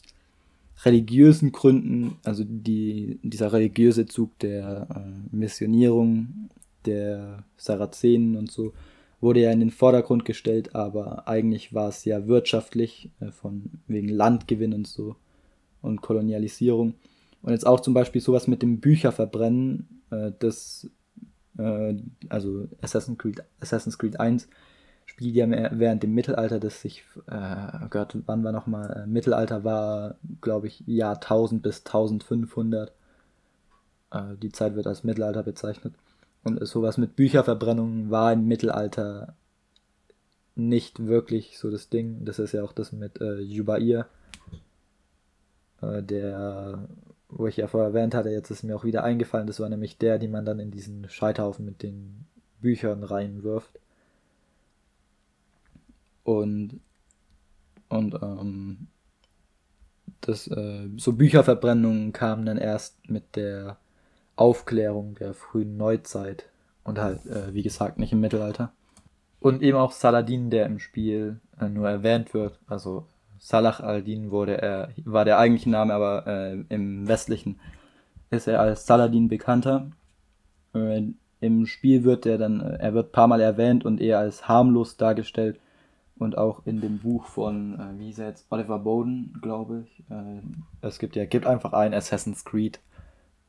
religiösen 0.84 1.50
Gründen, 1.50 2.18
also 2.24 2.44
die, 2.46 3.18
dieser 3.24 3.52
religiöse 3.52 4.06
Zug 4.06 4.38
der 4.38 4.86
äh, 4.94 5.36
Missionierung 5.36 6.50
der 6.86 7.42
Sarazenen 7.56 8.36
und 8.36 8.50
so, 8.50 8.72
wurde 9.20 9.40
ja 9.40 9.50
in 9.50 9.60
den 9.60 9.70
Vordergrund 9.70 10.24
gestellt, 10.24 10.74
aber 10.74 11.28
eigentlich 11.28 11.74
war 11.74 11.88
es 11.88 12.04
ja 12.04 12.26
wirtschaftlich, 12.26 13.10
äh, 13.20 13.30
von 13.30 13.70
wegen 13.86 14.08
Landgewinn 14.08 14.72
und 14.72 14.86
so 14.86 15.16
und 15.82 16.00
Kolonialisierung. 16.00 16.94
Und 17.42 17.52
jetzt 17.52 17.66
auch 17.66 17.80
zum 17.80 17.94
Beispiel 17.94 18.20
sowas 18.20 18.46
mit 18.46 18.62
dem 18.62 18.80
Bücherverbrennen, 18.80 20.02
äh, 20.10 20.32
das, 20.38 20.88
äh, 21.58 21.94
also 22.28 22.68
Assassin's 22.80 23.18
Creed, 23.18 23.42
Assassin's 23.60 23.98
Creed 23.98 24.18
1 24.18 24.48
spielt 25.06 25.34
ja 25.34 25.46
während 25.72 26.02
dem 26.02 26.14
Mittelalter, 26.14 26.60
das 26.60 26.80
sich, 26.80 27.04
äh, 27.26 27.88
Gott, 27.90 28.16
wann 28.26 28.44
war 28.44 28.52
nochmal, 28.52 29.06
Mittelalter 29.08 29.64
war, 29.64 30.14
glaube 30.40 30.68
ich, 30.68 30.84
Jahr 30.86 31.20
1000 31.20 31.62
bis 31.62 31.84
1500. 31.84 32.92
Äh, 34.12 34.36
die 34.40 34.52
Zeit 34.52 34.76
wird 34.76 34.86
als 34.86 35.04
Mittelalter 35.04 35.42
bezeichnet. 35.42 35.94
Und 36.42 36.66
sowas 36.66 36.96
mit 36.96 37.16
Bücherverbrennung 37.16 38.10
war 38.10 38.32
im 38.32 38.46
Mittelalter 38.46 39.34
nicht 40.54 41.06
wirklich 41.06 41.58
so 41.58 41.70
das 41.70 41.88
Ding. 41.88 42.24
Das 42.24 42.38
ist 42.38 42.52
ja 42.52 42.62
auch 42.62 42.72
das 42.72 42.92
mit 42.92 43.20
äh, 43.20 43.40
Jubair, 43.40 44.06
äh, 45.82 46.02
der, 46.02 46.88
wo 47.28 47.46
ich 47.46 47.56
ja 47.56 47.66
vorher 47.66 47.88
erwähnt 47.90 48.14
hatte, 48.14 48.30
jetzt 48.30 48.50
ist 48.50 48.62
mir 48.62 48.76
auch 48.76 48.84
wieder 48.84 49.04
eingefallen, 49.04 49.46
das 49.46 49.60
war 49.60 49.68
nämlich 49.68 49.98
der, 49.98 50.18
die 50.18 50.28
man 50.28 50.44
dann 50.44 50.60
in 50.60 50.70
diesen 50.70 51.08
Scheiterhaufen 51.08 51.64
mit 51.64 51.82
den 51.82 52.26
Büchern 52.60 53.04
reinwirft. 53.04 53.78
Und, 56.24 56.80
und 57.88 58.14
ähm, 58.22 58.88
das, 60.20 60.46
äh, 60.48 60.88
so 60.96 61.12
Bücherverbrennungen 61.12 62.12
kamen 62.12 62.46
dann 62.46 62.58
erst 62.58 63.08
mit 63.08 63.36
der 63.36 63.78
Aufklärung 64.36 65.14
der 65.16 65.34
frühen 65.34 65.76
Neuzeit 65.76 66.48
und 66.84 66.98
halt, 66.98 67.26
äh, 67.26 67.52
wie 67.54 67.62
gesagt, 67.62 67.98
nicht 67.98 68.12
im 68.12 68.20
Mittelalter. 68.20 68.72
Und 69.40 69.62
eben 69.62 69.78
auch 69.78 69.92
Saladin, 69.92 70.50
der 70.50 70.66
im 70.66 70.78
Spiel 70.78 71.40
äh, 71.60 71.68
nur 71.68 71.88
erwähnt 71.88 72.34
wird. 72.34 72.58
Also 72.66 73.06
Salah 73.38 73.80
al-Din 73.80 74.30
wurde 74.30 74.60
er, 74.60 74.90
war 75.04 75.24
der 75.24 75.38
eigentliche 75.38 75.70
Name, 75.70 75.94
aber 75.94 76.26
äh, 76.26 76.64
im 76.68 77.08
westlichen 77.08 77.58
ist 78.30 78.46
er 78.46 78.60
als 78.60 78.86
Saladin 78.86 79.28
bekannter. 79.28 79.90
Äh, 80.74 81.02
Im 81.40 81.66
Spiel 81.66 82.04
wird 82.04 82.26
er 82.26 82.36
dann, 82.36 82.60
äh, 82.60 82.76
er 82.78 82.92
wird 82.92 83.12
paar 83.12 83.28
Mal 83.28 83.40
erwähnt 83.40 83.84
und 83.84 84.00
eher 84.00 84.18
als 84.18 84.46
harmlos 84.46 84.98
dargestellt 84.98 85.58
und 86.18 86.36
auch 86.36 86.66
in 86.66 86.82
dem 86.82 86.98
Buch 86.98 87.24
von, 87.24 87.80
äh, 87.80 87.98
wie 87.98 88.06
hieß 88.06 88.18
er 88.18 88.28
jetzt, 88.28 88.46
Oliver 88.50 88.78
Bowden, 88.78 89.38
glaube 89.40 89.84
ich. 89.86 90.04
Äh, 90.10 90.42
es 90.82 90.98
gibt 90.98 91.16
ja, 91.16 91.24
gibt 91.24 91.46
einfach 91.46 91.72
ein 91.72 91.94
Assassin's 91.94 92.44
Creed 92.44 92.78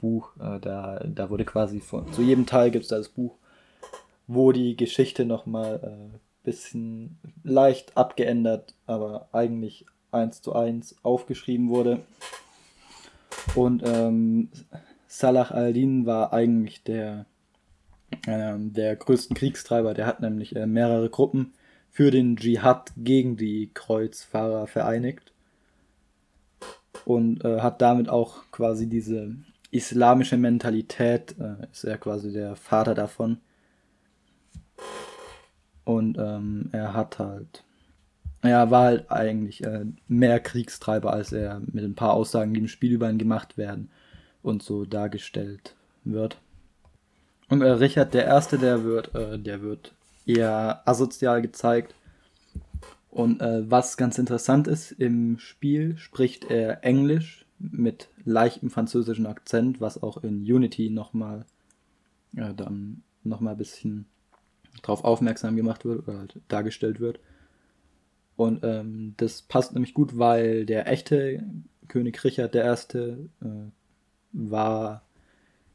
Buch, 0.01 0.31
äh, 0.37 0.59
da, 0.59 1.03
da 1.05 1.29
wurde 1.29 1.45
quasi 1.45 1.79
von, 1.79 2.11
zu 2.11 2.21
jedem 2.21 2.45
Teil 2.45 2.71
gibt 2.71 2.83
es 2.83 2.89
da 2.89 2.97
das 2.97 3.09
Buch, 3.09 3.35
wo 4.27 4.51
die 4.51 4.75
Geschichte 4.75 5.25
nochmal 5.25 5.79
äh, 6.13 6.17
bisschen 6.43 7.17
leicht 7.43 7.95
abgeändert, 7.97 8.73
aber 8.87 9.29
eigentlich 9.31 9.85
eins 10.11 10.41
zu 10.41 10.53
eins 10.53 10.95
aufgeschrieben 11.03 11.69
wurde. 11.69 12.01
Und 13.55 13.83
ähm, 13.85 14.49
Salah 15.07 15.51
al-Din 15.51 16.05
war 16.05 16.33
eigentlich 16.33 16.83
der, 16.83 17.25
äh, 18.25 18.53
der 18.57 18.95
größten 18.95 19.35
Kriegstreiber. 19.35 19.93
Der 19.93 20.05
hat 20.05 20.21
nämlich 20.21 20.55
äh, 20.55 20.65
mehrere 20.65 21.09
Gruppen 21.09 21.53
für 21.89 22.11
den 22.11 22.37
Dschihad 22.37 22.91
gegen 22.97 23.35
die 23.37 23.69
Kreuzfahrer 23.73 24.67
vereinigt 24.67 25.33
und 27.05 27.43
äh, 27.43 27.59
hat 27.59 27.81
damit 27.81 28.09
auch 28.09 28.43
quasi 28.51 28.87
diese 28.87 29.35
islamische 29.71 30.37
Mentalität, 30.37 31.35
äh, 31.39 31.67
ist 31.71 31.83
er 31.83 31.97
quasi 31.97 32.31
der 32.31 32.55
Vater 32.55 32.93
davon. 32.93 33.37
Und 35.83 36.17
ähm, 36.17 36.69
er 36.71 36.93
hat 36.93 37.19
halt, 37.19 37.63
er 38.41 38.69
war 38.69 38.85
halt 38.85 39.11
eigentlich 39.11 39.63
äh, 39.63 39.85
mehr 40.07 40.39
Kriegstreiber, 40.39 41.11
als 41.11 41.31
er 41.31 41.61
mit 41.71 41.83
ein 41.83 41.95
paar 41.95 42.13
Aussagen, 42.13 42.53
die 42.53 42.59
im 42.59 42.67
Spiel 42.67 42.91
über 42.91 43.09
ihn 43.09 43.17
gemacht 43.17 43.57
werden 43.57 43.89
und 44.43 44.61
so 44.61 44.85
dargestellt 44.85 45.75
wird. 46.03 46.37
Und 47.49 47.61
äh, 47.61 47.69
Richard 47.69 48.13
der 48.13 48.25
Erste, 48.25 48.57
der 48.57 48.83
wird, 48.83 49.13
äh, 49.15 49.39
der 49.39 49.61
wird 49.61 49.93
eher 50.25 50.81
asozial 50.85 51.41
gezeigt. 51.41 51.95
Und 53.09 53.41
äh, 53.41 53.69
was 53.69 53.97
ganz 53.97 54.17
interessant 54.17 54.67
ist, 54.67 54.91
im 54.93 55.37
Spiel 55.37 55.97
spricht 55.97 56.49
er 56.49 56.83
Englisch 56.85 57.40
mit 57.71 58.09
leichtem 58.25 58.69
französischen 58.69 59.25
Akzent, 59.25 59.81
was 59.81 60.01
auch 60.01 60.23
in 60.23 60.41
Unity 60.41 60.89
nochmal 60.89 61.45
äh, 62.35 62.53
dann 62.53 63.03
nochmal 63.23 63.53
ein 63.53 63.57
bisschen 63.57 64.05
darauf 64.81 65.03
aufmerksam 65.03 65.55
gemacht 65.55 65.85
wird 65.85 66.07
oder 66.07 66.19
halt 66.19 66.39
dargestellt 66.47 66.99
wird. 66.99 67.19
Und 68.35 68.63
ähm, 68.63 69.13
das 69.17 69.41
passt 69.41 69.73
nämlich 69.73 69.93
gut, 69.93 70.17
weil 70.17 70.65
der 70.65 70.87
echte 70.87 71.43
König 71.87 72.23
Richard 72.23 72.55
I. 72.55 72.59
Äh, 72.59 73.27
war 74.33 75.03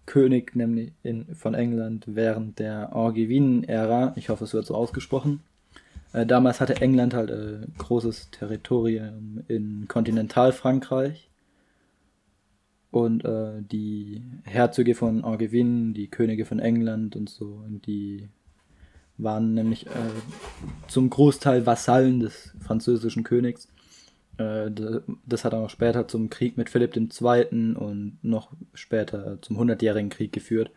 König 0.07 0.57
nämlich 0.57 0.93
in, 1.03 1.35
von 1.35 1.55
England 1.55 2.05
während 2.07 2.59
der 2.59 2.95
Angevinen-Ära. 2.95 4.15
Ich 4.17 4.31
hoffe, 4.31 4.45
es 4.45 4.55
wird 4.55 4.67
so 4.67 4.75
ausgesprochen. 4.75 5.41
Äh, 6.13 6.25
damals 6.25 6.61
hatte 6.61 6.81
England 6.81 7.13
halt 7.13 7.31
äh, 7.31 7.67
großes 7.77 8.31
Territorium 8.31 9.45
in 9.49 9.87
Kontinentalfrankreich. 9.89 11.29
Und 12.91 13.25
äh, 13.25 13.63
die 13.63 14.23
Herzöge 14.45 14.95
von 14.95 15.25
Angevinen, 15.25 15.93
die 15.93 16.09
Könige 16.09 16.45
von 16.45 16.59
England 16.59 17.17
und 17.17 17.29
so, 17.29 17.63
die 17.69 18.29
waren 19.19 19.55
nämlich 19.55 19.87
äh, 19.87 19.91
zum 20.89 21.11
Großteil 21.11 21.67
Vasallen 21.67 22.21
des 22.21 22.55
französischen 22.61 23.25
Königs. 23.25 23.69
Äh, 24.39 24.71
das 25.27 25.45
hat 25.45 25.55
auch 25.55 25.71
später 25.71 26.09
zum 26.09 26.31
Krieg 26.31 26.57
mit 26.57 26.71
Philipp 26.71 26.97
II. 26.97 27.75
und 27.75 28.19
noch 28.23 28.53
später 28.75 29.41
zum 29.43 29.57
Hundertjährigen 29.57 30.11
Krieg 30.11 30.33
geführt. 30.33 30.71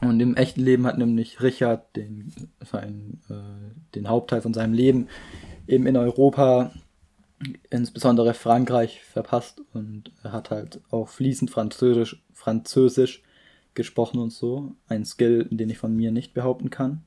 Und 0.00 0.18
im 0.20 0.34
echten 0.34 0.62
Leben 0.62 0.86
hat 0.86 0.98
nämlich 0.98 1.42
Richard 1.42 1.94
den, 1.96 2.32
sein, 2.60 3.20
äh, 3.30 3.94
den 3.94 4.08
Hauptteil 4.08 4.40
von 4.40 4.52
seinem 4.52 4.74
Leben 4.74 5.08
eben 5.68 5.86
in 5.86 5.96
Europa, 5.96 6.72
insbesondere 7.70 8.34
Frankreich, 8.34 9.02
verpasst 9.02 9.62
und 9.74 10.10
hat 10.24 10.50
halt 10.50 10.80
auch 10.90 11.08
fließend 11.08 11.50
Französisch, 11.50 12.22
Französisch 12.32 13.22
gesprochen 13.74 14.18
und 14.18 14.30
so. 14.30 14.72
Ein 14.88 15.04
Skill, 15.04 15.48
den 15.50 15.70
ich 15.70 15.78
von 15.78 15.96
mir 15.96 16.12
nicht 16.12 16.34
behaupten 16.34 16.70
kann. 16.70 17.02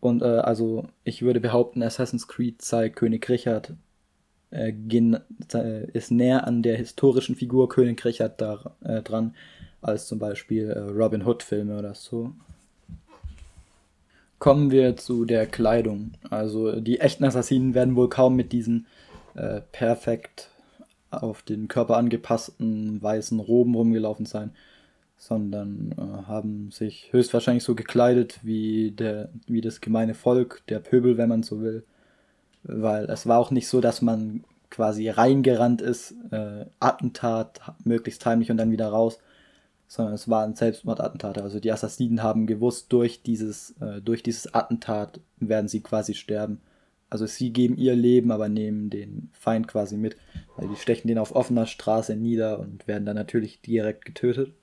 Und 0.00 0.22
äh, 0.22 0.26
also 0.26 0.88
ich 1.04 1.22
würde 1.22 1.40
behaupten, 1.40 1.82
Assassin's 1.82 2.28
Creed 2.28 2.62
zeigt 2.62 2.96
König 2.96 3.28
Richard 3.28 3.74
äh, 4.50 4.72
ist 5.92 6.10
näher 6.10 6.46
an 6.46 6.62
der 6.62 6.76
historischen 6.76 7.36
Figur 7.36 7.68
König 7.68 8.04
Richard 8.04 8.40
da, 8.40 8.74
äh, 8.82 9.02
dran, 9.02 9.34
als 9.80 10.06
zum 10.06 10.18
Beispiel 10.18 10.70
äh, 10.70 10.78
Robin 10.78 11.24
Hood-Filme 11.24 11.78
oder 11.78 11.94
so. 11.94 12.32
Kommen 14.38 14.70
wir 14.70 14.96
zu 14.96 15.24
der 15.24 15.46
Kleidung. 15.46 16.12
Also 16.30 16.80
die 16.80 17.00
echten 17.00 17.24
Assassinen 17.24 17.74
werden 17.74 17.94
wohl 17.94 18.08
kaum 18.08 18.36
mit 18.36 18.52
diesen 18.52 18.86
äh, 19.34 19.60
perfekt 19.72 20.50
auf 21.10 21.42
den 21.42 21.68
Körper 21.68 21.96
angepassten 21.96 23.02
weißen 23.02 23.40
Roben 23.40 23.74
rumgelaufen 23.74 24.26
sein, 24.26 24.52
sondern 25.16 25.92
äh, 25.92 26.26
haben 26.26 26.70
sich 26.70 27.12
höchstwahrscheinlich 27.12 27.64
so 27.64 27.74
gekleidet 27.74 28.40
wie, 28.42 28.92
der, 28.92 29.30
wie 29.46 29.60
das 29.60 29.80
gemeine 29.80 30.14
Volk, 30.14 30.62
der 30.68 30.78
Pöbel, 30.78 31.18
wenn 31.18 31.28
man 31.28 31.42
so 31.42 31.60
will 31.62 31.84
weil 32.62 33.04
es 33.06 33.26
war 33.26 33.38
auch 33.38 33.50
nicht 33.50 33.68
so, 33.68 33.80
dass 33.80 34.02
man 34.02 34.44
quasi 34.70 35.08
reingerannt 35.08 35.82
ist, 35.82 36.14
äh, 36.30 36.66
Attentat, 36.78 37.60
möglichst 37.84 38.24
heimlich 38.26 38.50
und 38.50 38.56
dann 38.56 38.70
wieder 38.70 38.88
raus, 38.88 39.18
sondern 39.88 40.14
es 40.14 40.28
waren 40.28 40.54
Selbstmordattentate. 40.54 41.42
Also 41.42 41.58
die 41.58 41.72
Assassinen 41.72 42.22
haben 42.22 42.46
gewusst, 42.46 42.92
durch 42.92 43.22
dieses, 43.22 43.74
äh, 43.80 44.00
durch 44.00 44.22
dieses 44.22 44.54
Attentat 44.54 45.20
werden 45.38 45.68
sie 45.68 45.80
quasi 45.80 46.14
sterben. 46.14 46.60
Also 47.10 47.26
sie 47.26 47.52
geben 47.52 47.76
ihr 47.76 47.96
Leben, 47.96 48.30
aber 48.30 48.48
nehmen 48.48 48.88
den 48.88 49.30
Feind 49.32 49.66
quasi 49.66 49.96
mit, 49.96 50.16
weil 50.56 50.68
die 50.68 50.76
stechen 50.76 51.08
den 51.08 51.18
auf 51.18 51.34
offener 51.34 51.66
Straße 51.66 52.14
nieder 52.14 52.60
und 52.60 52.86
werden 52.86 53.04
dann 53.04 53.16
natürlich 53.16 53.60
direkt 53.60 54.04
getötet. 54.04 54.54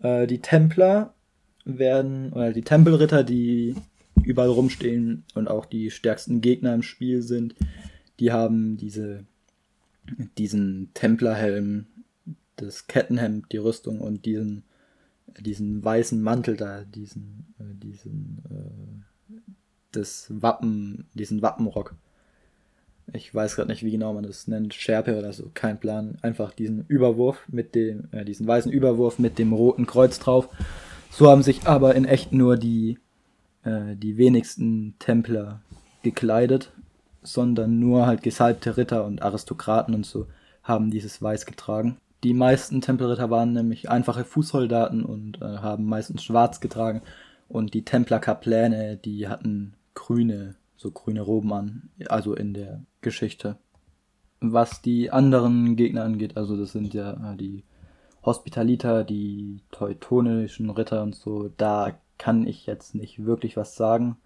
Äh, 0.00 0.26
die 0.26 0.42
Templer 0.42 1.14
werden, 1.64 2.32
oder 2.32 2.52
die 2.52 2.62
Tempelritter, 2.62 3.24
die 3.24 3.74
überall 4.22 4.50
rumstehen 4.50 5.24
und 5.34 5.48
auch 5.48 5.64
die 5.64 5.90
stärksten 5.90 6.42
Gegner 6.42 6.74
im 6.74 6.82
Spiel 6.82 7.22
sind, 7.22 7.54
die 8.20 8.32
haben 8.32 8.76
diese, 8.76 9.24
diesen 10.36 10.90
Templerhelm, 10.92 11.86
das 12.56 12.86
Kettenhemd, 12.86 13.52
die 13.52 13.58
Rüstung 13.58 14.00
und 14.00 14.26
diesen, 14.26 14.64
diesen 15.40 15.82
weißen 15.82 16.20
Mantel 16.20 16.56
da, 16.56 16.84
diesen, 16.84 17.54
äh, 17.58 17.74
diesen, 17.82 18.42
äh, 18.50 19.32
das 19.96 20.26
Wappen, 20.30 21.06
diesen 21.14 21.42
Wappenrock. 21.42 21.94
Ich 23.12 23.32
weiß 23.34 23.56
gerade 23.56 23.70
nicht, 23.70 23.84
wie 23.84 23.92
genau 23.92 24.12
man 24.12 24.24
das 24.24 24.48
nennt, 24.48 24.74
Schärpe 24.74 25.16
oder 25.16 25.32
so, 25.32 25.50
kein 25.54 25.78
Plan. 25.78 26.18
Einfach 26.22 26.52
diesen 26.52 26.84
Überwurf 26.88 27.38
mit 27.48 27.74
dem, 27.74 28.08
äh, 28.12 28.24
diesen 28.24 28.46
weißen 28.46 28.72
Überwurf 28.72 29.18
mit 29.18 29.38
dem 29.38 29.52
roten 29.52 29.86
Kreuz 29.86 30.18
drauf. 30.18 30.48
So 31.10 31.30
haben 31.30 31.42
sich 31.42 31.66
aber 31.66 31.94
in 31.94 32.04
echt 32.04 32.32
nur 32.32 32.56
die, 32.56 32.98
äh, 33.64 33.94
die 33.96 34.16
wenigsten 34.16 34.94
Templer 34.98 35.60
gekleidet, 36.02 36.72
sondern 37.22 37.78
nur 37.78 38.06
halt 38.06 38.22
gesalbte 38.22 38.76
Ritter 38.76 39.04
und 39.04 39.22
Aristokraten 39.22 39.94
und 39.94 40.04
so 40.04 40.26
haben 40.62 40.90
dieses 40.90 41.22
Weiß 41.22 41.46
getragen. 41.46 41.96
Die 42.24 42.34
meisten 42.34 42.80
Tempelritter 42.80 43.30
waren 43.30 43.52
nämlich 43.52 43.88
einfache 43.88 44.24
Fußsoldaten 44.24 45.04
und 45.04 45.40
äh, 45.42 45.44
haben 45.44 45.84
meistens 45.84 46.24
schwarz 46.24 46.60
getragen. 46.60 47.02
Und 47.48 47.74
die 47.74 47.84
Templerkapläne, 47.84 48.96
die 48.96 49.28
hatten 49.28 49.74
grüne 49.96 50.54
so 50.76 50.90
grüne 50.90 51.22
Roben 51.22 51.52
an, 51.52 51.88
also 52.08 52.34
in 52.34 52.54
der 52.54 52.82
Geschichte. 53.00 53.56
Was 54.40 54.82
die 54.82 55.10
anderen 55.10 55.76
Gegner 55.76 56.04
angeht, 56.04 56.36
also 56.36 56.56
das 56.56 56.72
sind 56.72 56.94
ja 56.94 57.32
äh, 57.32 57.36
die 57.36 57.64
Hospitaliter, 58.24 59.04
die 59.04 59.60
teutonischen 59.70 60.70
Ritter 60.70 61.02
und 61.02 61.14
so, 61.14 61.50
da 61.56 61.98
kann 62.18 62.46
ich 62.46 62.66
jetzt 62.66 62.94
nicht 62.94 63.24
wirklich 63.24 63.56
was 63.56 63.76
sagen 63.76 64.16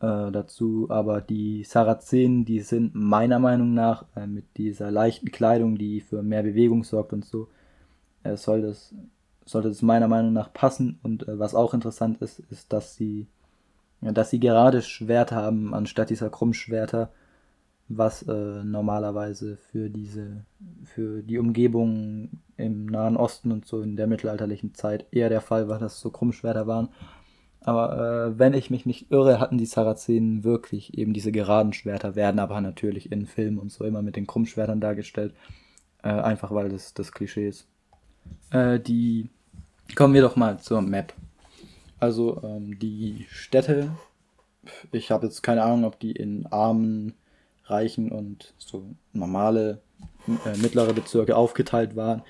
äh, 0.00 0.30
dazu, 0.30 0.86
aber 0.90 1.20
die 1.20 1.64
Sarazenen, 1.64 2.44
die 2.44 2.60
sind 2.60 2.94
meiner 2.94 3.38
Meinung 3.38 3.74
nach 3.74 4.04
äh, 4.16 4.26
mit 4.26 4.56
dieser 4.56 4.90
leichten 4.90 5.30
Kleidung, 5.30 5.78
die 5.78 6.00
für 6.00 6.22
mehr 6.22 6.42
Bewegung 6.42 6.84
sorgt 6.84 7.12
und 7.12 7.24
so, 7.24 7.48
äh, 8.22 8.36
soll 8.36 8.60
das, 8.60 8.94
sollte 9.46 9.68
das 9.68 9.82
meiner 9.82 10.08
Meinung 10.08 10.32
nach 10.32 10.52
passen 10.52 10.98
und 11.02 11.26
äh, 11.28 11.38
was 11.38 11.54
auch 11.54 11.72
interessant 11.72 12.20
ist, 12.20 12.40
ist, 12.50 12.72
dass 12.72 12.96
sie 12.96 13.28
ja, 14.04 14.12
dass 14.12 14.30
sie 14.30 14.38
gerade 14.38 14.82
Schwerter 14.82 15.36
haben, 15.36 15.74
anstatt 15.74 16.10
dieser 16.10 16.28
Krummschwerter, 16.28 17.10
was 17.88 18.22
äh, 18.22 18.62
normalerweise 18.62 19.56
für 19.56 19.88
diese, 19.88 20.44
für 20.84 21.22
die 21.22 21.38
Umgebung 21.38 22.28
im 22.56 22.86
Nahen 22.86 23.16
Osten 23.16 23.50
und 23.50 23.66
so 23.66 23.80
in 23.80 23.96
der 23.96 24.06
mittelalterlichen 24.06 24.74
Zeit 24.74 25.06
eher 25.10 25.30
der 25.30 25.40
Fall 25.40 25.68
war, 25.68 25.78
dass 25.78 26.00
so 26.00 26.10
Krummschwerter 26.10 26.66
waren. 26.66 26.88
Aber 27.60 28.28
äh, 28.28 28.38
wenn 28.38 28.52
ich 28.52 28.70
mich 28.70 28.84
nicht 28.84 29.10
irre, 29.10 29.40
hatten 29.40 29.56
die 29.56 29.64
Sarazenen 29.64 30.44
wirklich 30.44 30.98
eben 30.98 31.14
diese 31.14 31.32
geraden 31.32 31.72
Schwerter, 31.72 32.14
werden 32.14 32.38
aber 32.38 32.60
natürlich 32.60 33.10
in 33.10 33.26
Filmen 33.26 33.58
und 33.58 33.72
so 33.72 33.84
immer 33.84 34.02
mit 34.02 34.16
den 34.16 34.26
Krummschwertern 34.26 34.80
dargestellt. 34.80 35.34
Äh, 36.02 36.08
einfach 36.08 36.50
weil 36.50 36.68
das 36.68 36.92
das 36.92 37.12
Klischee 37.12 37.48
ist. 37.48 37.66
Äh, 38.50 38.80
die 38.80 39.30
kommen 39.94 40.12
wir 40.12 40.20
doch 40.20 40.36
mal 40.36 40.58
zur 40.58 40.82
Map. 40.82 41.14
Also 42.04 42.42
ähm, 42.44 42.78
die 42.78 43.26
Städte, 43.30 43.90
ich 44.92 45.10
habe 45.10 45.24
jetzt 45.24 45.42
keine 45.42 45.62
Ahnung, 45.62 45.86
ob 45.86 45.98
die 45.98 46.12
in 46.12 46.44
armen, 46.44 47.14
reichen 47.64 48.12
und 48.12 48.52
so 48.58 48.84
normale 49.14 49.80
äh, 50.44 50.54
mittlere 50.58 50.92
Bezirke 50.92 51.34
aufgeteilt 51.34 51.96
waren. 51.96 52.20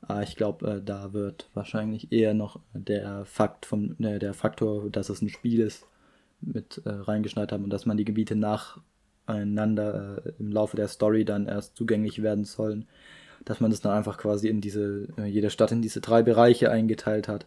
Aber 0.00 0.24
ich 0.24 0.34
glaube, 0.34 0.68
äh, 0.68 0.82
da 0.84 1.12
wird 1.12 1.48
wahrscheinlich 1.54 2.10
eher 2.10 2.34
noch 2.34 2.58
der 2.74 3.24
Fakt 3.26 3.64
vom, 3.64 3.94
äh, 4.00 4.18
der 4.18 4.34
Faktor, 4.34 4.90
dass 4.90 5.08
es 5.08 5.22
ein 5.22 5.28
Spiel 5.28 5.60
ist, 5.60 5.86
mit 6.40 6.82
äh, 6.84 6.90
reingeschneit 6.90 7.52
haben 7.52 7.62
und 7.62 7.70
dass 7.70 7.86
man 7.86 7.96
die 7.96 8.04
Gebiete 8.04 8.34
nacheinander 8.34 10.18
äh, 10.26 10.32
im 10.40 10.50
Laufe 10.50 10.76
der 10.76 10.88
Story 10.88 11.24
dann 11.24 11.46
erst 11.46 11.76
zugänglich 11.76 12.24
werden 12.24 12.44
sollen. 12.44 12.88
Dass 13.44 13.60
man 13.60 13.70
das 13.70 13.80
dann 13.80 13.96
einfach 13.96 14.18
quasi 14.18 14.48
in 14.48 14.60
diese, 14.60 15.06
äh, 15.16 15.26
jede 15.26 15.50
Stadt 15.50 15.70
in 15.70 15.80
diese 15.80 16.00
drei 16.00 16.24
Bereiche 16.24 16.72
eingeteilt 16.72 17.28
hat 17.28 17.46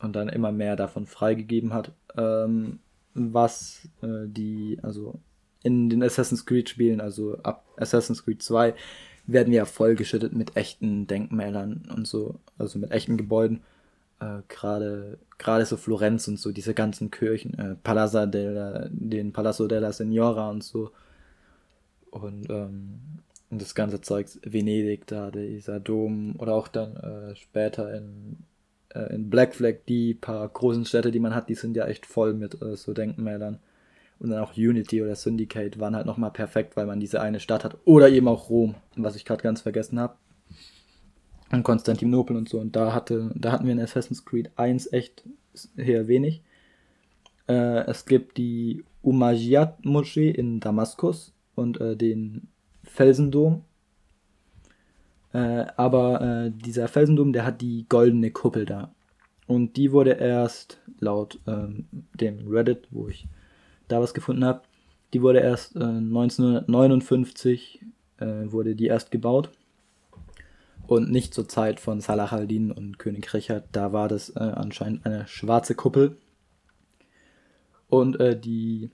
und 0.00 0.14
dann 0.14 0.28
immer 0.28 0.52
mehr 0.52 0.76
davon 0.76 1.06
freigegeben 1.06 1.72
hat. 1.72 1.92
Ähm, 2.16 2.80
was 3.14 3.88
äh, 4.02 4.26
die, 4.26 4.78
also 4.82 5.18
in 5.62 5.90
den 5.90 6.02
Assassin's 6.02 6.46
Creed 6.46 6.68
Spielen, 6.68 7.00
also 7.00 7.38
ab 7.42 7.64
Assassin's 7.76 8.24
Creed 8.24 8.42
2, 8.42 8.74
werden 9.26 9.50
wir 9.50 9.58
ja 9.58 9.64
vollgeschüttet 9.64 10.32
mit 10.32 10.56
echten 10.56 11.06
Denkmälern 11.06 11.88
und 11.94 12.06
so, 12.06 12.36
also 12.58 12.78
mit 12.78 12.92
echten 12.92 13.16
Gebäuden. 13.16 13.60
Äh, 14.20 14.42
gerade 14.48 15.18
gerade 15.38 15.64
so 15.64 15.76
Florenz 15.76 16.28
und 16.28 16.38
so, 16.38 16.52
diese 16.52 16.74
ganzen 16.74 17.10
Kirchen, 17.10 17.54
äh, 17.58 17.76
Palazzo 17.76 18.26
della, 18.26 18.88
den 18.90 19.32
Palazzo 19.32 19.68
della 19.68 19.92
Signora 19.92 20.50
und 20.50 20.64
so. 20.64 20.90
Und, 22.10 22.48
ähm, 22.50 23.00
das 23.50 23.74
ganze 23.74 24.00
Zeug, 24.00 24.26
Venedig 24.42 25.06
da, 25.06 25.30
dieser 25.30 25.80
Dom, 25.80 26.36
oder 26.38 26.54
auch 26.54 26.68
dann 26.68 26.96
äh, 26.96 27.36
später 27.36 27.94
in 27.94 28.36
äh, 28.94 29.14
in 29.14 29.30
Black 29.30 29.54
Flag, 29.54 29.76
die 29.86 30.14
paar 30.14 30.48
großen 30.48 30.84
Städte, 30.84 31.10
die 31.10 31.20
man 31.20 31.34
hat, 31.34 31.48
die 31.48 31.54
sind 31.54 31.76
ja 31.76 31.86
echt 31.86 32.06
voll 32.06 32.34
mit 32.34 32.60
äh, 32.62 32.76
so 32.76 32.92
Denkmälern. 32.92 33.60
Und 34.18 34.30
dann 34.30 34.42
auch 34.42 34.56
Unity 34.56 35.00
oder 35.02 35.14
Syndicate 35.14 35.78
waren 35.78 35.94
halt 35.94 36.06
nochmal 36.06 36.32
perfekt, 36.32 36.76
weil 36.76 36.86
man 36.86 36.98
diese 36.98 37.20
eine 37.20 37.38
Stadt 37.38 37.64
hat. 37.64 37.78
Oder 37.84 38.08
eben 38.08 38.26
auch 38.26 38.50
Rom, 38.50 38.74
was 38.96 39.14
ich 39.14 39.24
gerade 39.24 39.42
ganz 39.42 39.60
vergessen 39.60 40.00
habe. 40.00 40.16
Und 41.52 41.62
Konstantinopel 41.62 42.36
und 42.36 42.48
so. 42.48 42.58
Und 42.58 42.74
da, 42.74 42.92
hatte, 42.92 43.30
da 43.34 43.52
hatten 43.52 43.66
wir 43.66 43.72
in 43.72 43.80
Assassin's 43.80 44.24
Creed 44.24 44.50
1 44.56 44.92
echt 44.92 45.24
eher 45.76 46.08
wenig. 46.08 46.42
Äh, 47.46 47.86
es 47.86 48.06
gibt 48.06 48.36
die 48.36 48.84
Umayyad-Moschee 49.02 50.30
in 50.30 50.60
Damaskus 50.60 51.32
und 51.54 51.80
äh, 51.80 51.96
den 51.96 52.48
Felsendom 52.82 53.64
äh, 55.32 55.66
aber 55.76 56.20
äh, 56.20 56.50
dieser 56.50 56.88
Felsendom, 56.88 57.32
der 57.32 57.44
hat 57.44 57.60
die 57.60 57.86
goldene 57.88 58.30
Kuppel 58.30 58.64
da. 58.64 58.92
Und 59.46 59.76
die 59.76 59.92
wurde 59.92 60.12
erst 60.12 60.80
laut 61.00 61.38
ähm, 61.46 61.86
dem 62.14 62.48
Reddit, 62.48 62.88
wo 62.90 63.08
ich 63.08 63.26
da 63.88 64.00
was 64.00 64.14
gefunden 64.14 64.44
habe, 64.44 64.62
die 65.14 65.22
wurde 65.22 65.40
erst 65.40 65.76
äh, 65.76 65.84
1959 65.84 67.80
äh, 68.18 68.26
wurde 68.52 68.74
die 68.74 68.86
erst 68.86 69.10
gebaut. 69.10 69.50
Und 70.86 71.10
nicht 71.10 71.34
zur 71.34 71.48
Zeit 71.48 71.80
von 71.80 72.00
Salah 72.00 72.32
al-Din 72.32 72.72
und 72.72 72.98
König 72.98 73.34
Richard. 73.34 73.64
Da 73.72 73.92
war 73.92 74.08
das 74.08 74.30
äh, 74.30 74.38
anscheinend 74.38 75.04
eine 75.04 75.26
schwarze 75.28 75.74
Kuppel. 75.74 76.16
Und 77.88 78.18
äh, 78.20 78.38
die, 78.38 78.90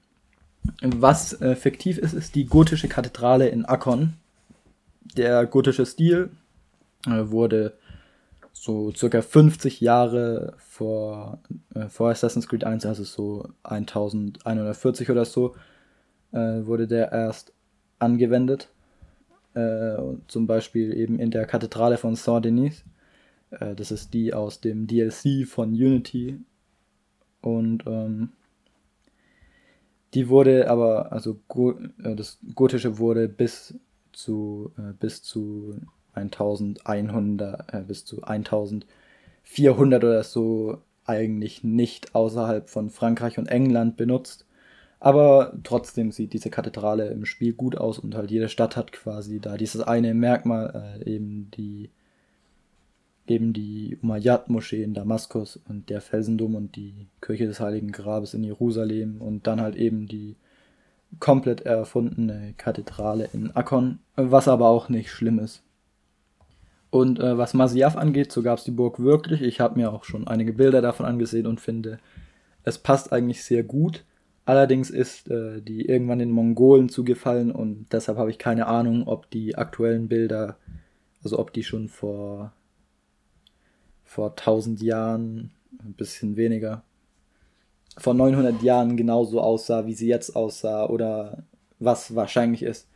was 0.83 1.37
fiktiv 1.57 1.99
ist, 1.99 2.15
ist 2.15 2.35
die 2.35 2.47
gotische 2.47 2.89
Kathedrale 2.89 3.49
in 3.49 3.65
Akkon 3.65 4.15
der 5.17 5.47
gotische 5.47 5.87
Stil 5.87 6.31
äh, 7.07 7.31
wurde 7.31 7.75
so 8.53 8.93
circa 8.93 9.21
50 9.21 9.81
Jahre 9.81 10.55
vor, 10.59 11.41
äh, 11.75 11.89
vor 11.89 12.11
Assassin's 12.11 12.49
Creed 12.49 12.65
1, 12.65 12.87
also 12.87 13.05
so 13.05 13.49
1140 13.63 15.11
oder 15.11 15.25
so, 15.25 15.55
äh, 16.33 16.65
wurde 16.65 16.87
der 16.87 17.13
erst 17.13 17.53
angewendet. 17.99 18.71
Äh, 19.55 19.97
zum 20.27 20.47
Beispiel 20.47 20.97
eben 20.97 21.19
in 21.19 21.31
der 21.31 21.47
Kathedrale 21.47 21.97
von 21.97 22.17
Saint-Denis. 22.17 22.85
Äh, 23.51 23.75
das 23.75 23.91
ist 23.91 24.15
die 24.15 24.35
aus 24.35 24.61
dem 24.61 24.87
DLC 24.87 25.47
von 25.47 25.71
Unity. 25.71 26.41
Und 27.41 27.85
ähm, 27.87 28.33
die 30.15 30.29
wurde 30.29 30.71
aber, 30.71 31.13
also 31.13 31.39
go 31.49 31.73
äh, 32.03 32.15
das 32.17 32.39
Gotische 32.55 32.99
wurde 32.99 33.29
bis 33.29 33.75
zu 34.17 34.73
äh, 34.79 34.93
bis 34.99 35.23
zu 35.23 35.77
1100 36.15 37.75
äh, 37.75 37.83
bis 37.87 38.05
zu 38.05 38.23
1400 38.23 40.05
oder 40.05 40.23
so 40.23 40.79
eigentlich 41.07 41.65
nicht 41.65 42.15
außerhalb 42.15 42.71
von 42.71 42.91
Frankreich 42.91 43.39
und 43.39 43.49
England 43.49 43.97
benutzt. 43.97 44.47
Aber 45.01 45.53
trotzdem 45.65 46.13
sieht 46.13 46.33
diese 46.33 46.49
Kathedrale 46.49 47.09
im 47.09 47.27
Spiel 47.27 47.53
gut 47.53 47.77
aus 47.77 47.99
und 47.99 48.15
halt 48.15 48.31
jede 48.31 48.49
Stadt 48.49 48.77
hat 48.77 48.93
quasi 48.93 49.39
da 49.39 49.57
dieses 49.59 49.83
eine 49.83 50.15
Merkmal, 50.15 50.99
äh, 51.05 51.11
eben 51.15 51.51
die 51.51 51.91
eben 53.27 53.53
die 53.53 53.99
Umayyad-Moschee 54.03 54.83
in 54.83 54.95
Damaskus 54.95 55.59
und 55.69 55.89
der 55.89 56.01
Felsendom 56.01 56.55
und 56.55 56.77
die 56.77 57.07
Kirche 57.21 57.47
des 57.47 57.61
Heiligen 57.61 57.91
Grabes 57.91 58.35
in 58.35 58.45
Jerusalem 58.45 59.21
und 59.21 59.47
dann 59.47 59.61
halt 59.61 59.77
eben 59.77 60.07
die 60.07 60.37
komplett 61.21 61.63
erfundene 61.63 62.55
Kathedrale 62.57 63.29
in 63.33 63.51
Akkon, 63.55 63.99
was 64.17 64.49
aber 64.49 64.69
auch 64.69 64.89
nicht 64.89 65.11
schlimm 65.11 65.39
ist. 65.39 65.63
Und 66.91 67.19
äh, 67.19 67.37
was 67.37 67.55
Masyaf 67.55 67.97
angeht, 67.97 68.31
so 68.31 68.43
gab 68.43 68.59
es 68.59 68.65
die 68.65 68.71
Burg 68.71 69.01
wirklich. 69.01 69.43
Ich 69.43 69.61
habe 69.61 69.79
mir 69.79 69.93
auch 69.93 70.05
schon 70.05 70.29
einige 70.29 70.53
Bilder 70.53 70.81
davon 70.81 71.07
angesehen 71.07 71.47
und 71.47 71.61
finde, 71.61 71.99
es 72.63 72.79
passt 72.79 73.13
eigentlich 73.13 73.43
sehr 73.43 73.65
gut. 73.65 74.05
Allerdings 74.45 74.91
ist 74.91 75.29
äh, 75.31 75.61
die 75.61 75.87
irgendwann 75.87 76.19
den 76.19 76.31
Mongolen 76.31 76.89
zugefallen 76.89 77.51
und 77.51 77.87
deshalb 77.93 78.19
habe 78.19 78.31
ich 78.31 78.39
keine 78.39 78.67
Ahnung, 78.67 79.09
ob 79.09 79.31
die 79.31 79.57
aktuellen 79.57 80.09
Bilder, 80.09 80.57
also 81.23 81.39
ob 81.39 81.53
die 81.53 81.65
schon 81.65 81.89
vor 81.89 82.53
vor 84.05 84.31
1000 84.31 84.81
Jahren, 84.81 85.51
ein 85.85 85.95
bisschen 85.95 86.37
weniger, 86.37 86.85
vor 87.97 88.15
900 88.15 88.63
Jahren 88.63 88.97
genauso 88.97 89.41
aussah, 89.41 89.87
wie 89.87 89.95
sie 89.95 90.09
jetzt 90.09 90.35
aussah 90.35 90.87
oder 90.87 91.45
was 91.79 92.15
wahrscheinlich 92.15 92.63
ist, 92.63 92.89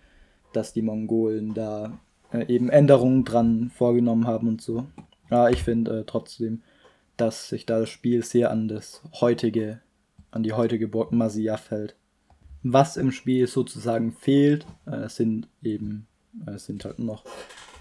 dass 0.52 0.72
die 0.72 0.82
Mongolen 0.82 1.54
da 1.54 1.98
äh, 2.32 2.46
eben 2.52 2.68
Änderungen 2.68 3.24
dran 3.24 3.70
vorgenommen 3.74 4.26
haben 4.26 4.48
und 4.48 4.60
so. 4.60 4.86
Ja, 5.30 5.48
ich 5.48 5.62
finde 5.62 6.00
äh, 6.00 6.04
trotzdem, 6.04 6.62
dass 7.16 7.48
sich 7.48 7.66
da 7.66 7.80
das 7.80 7.90
Spiel 7.90 8.24
sehr 8.24 8.50
an 8.50 8.68
das 8.68 9.02
heutige, 9.20 9.80
an 10.30 10.42
die 10.42 10.52
heutige 10.52 10.88
Burg 10.88 11.12
Masyaf 11.12 11.70
hält. 11.70 11.96
Was 12.62 12.96
im 12.96 13.12
Spiel 13.12 13.46
sozusagen 13.46 14.12
fehlt, 14.12 14.66
äh, 14.86 15.08
sind 15.08 15.48
eben, 15.62 16.06
äh, 16.46 16.58
sind 16.58 16.84
halt 16.84 16.98
noch 16.98 17.24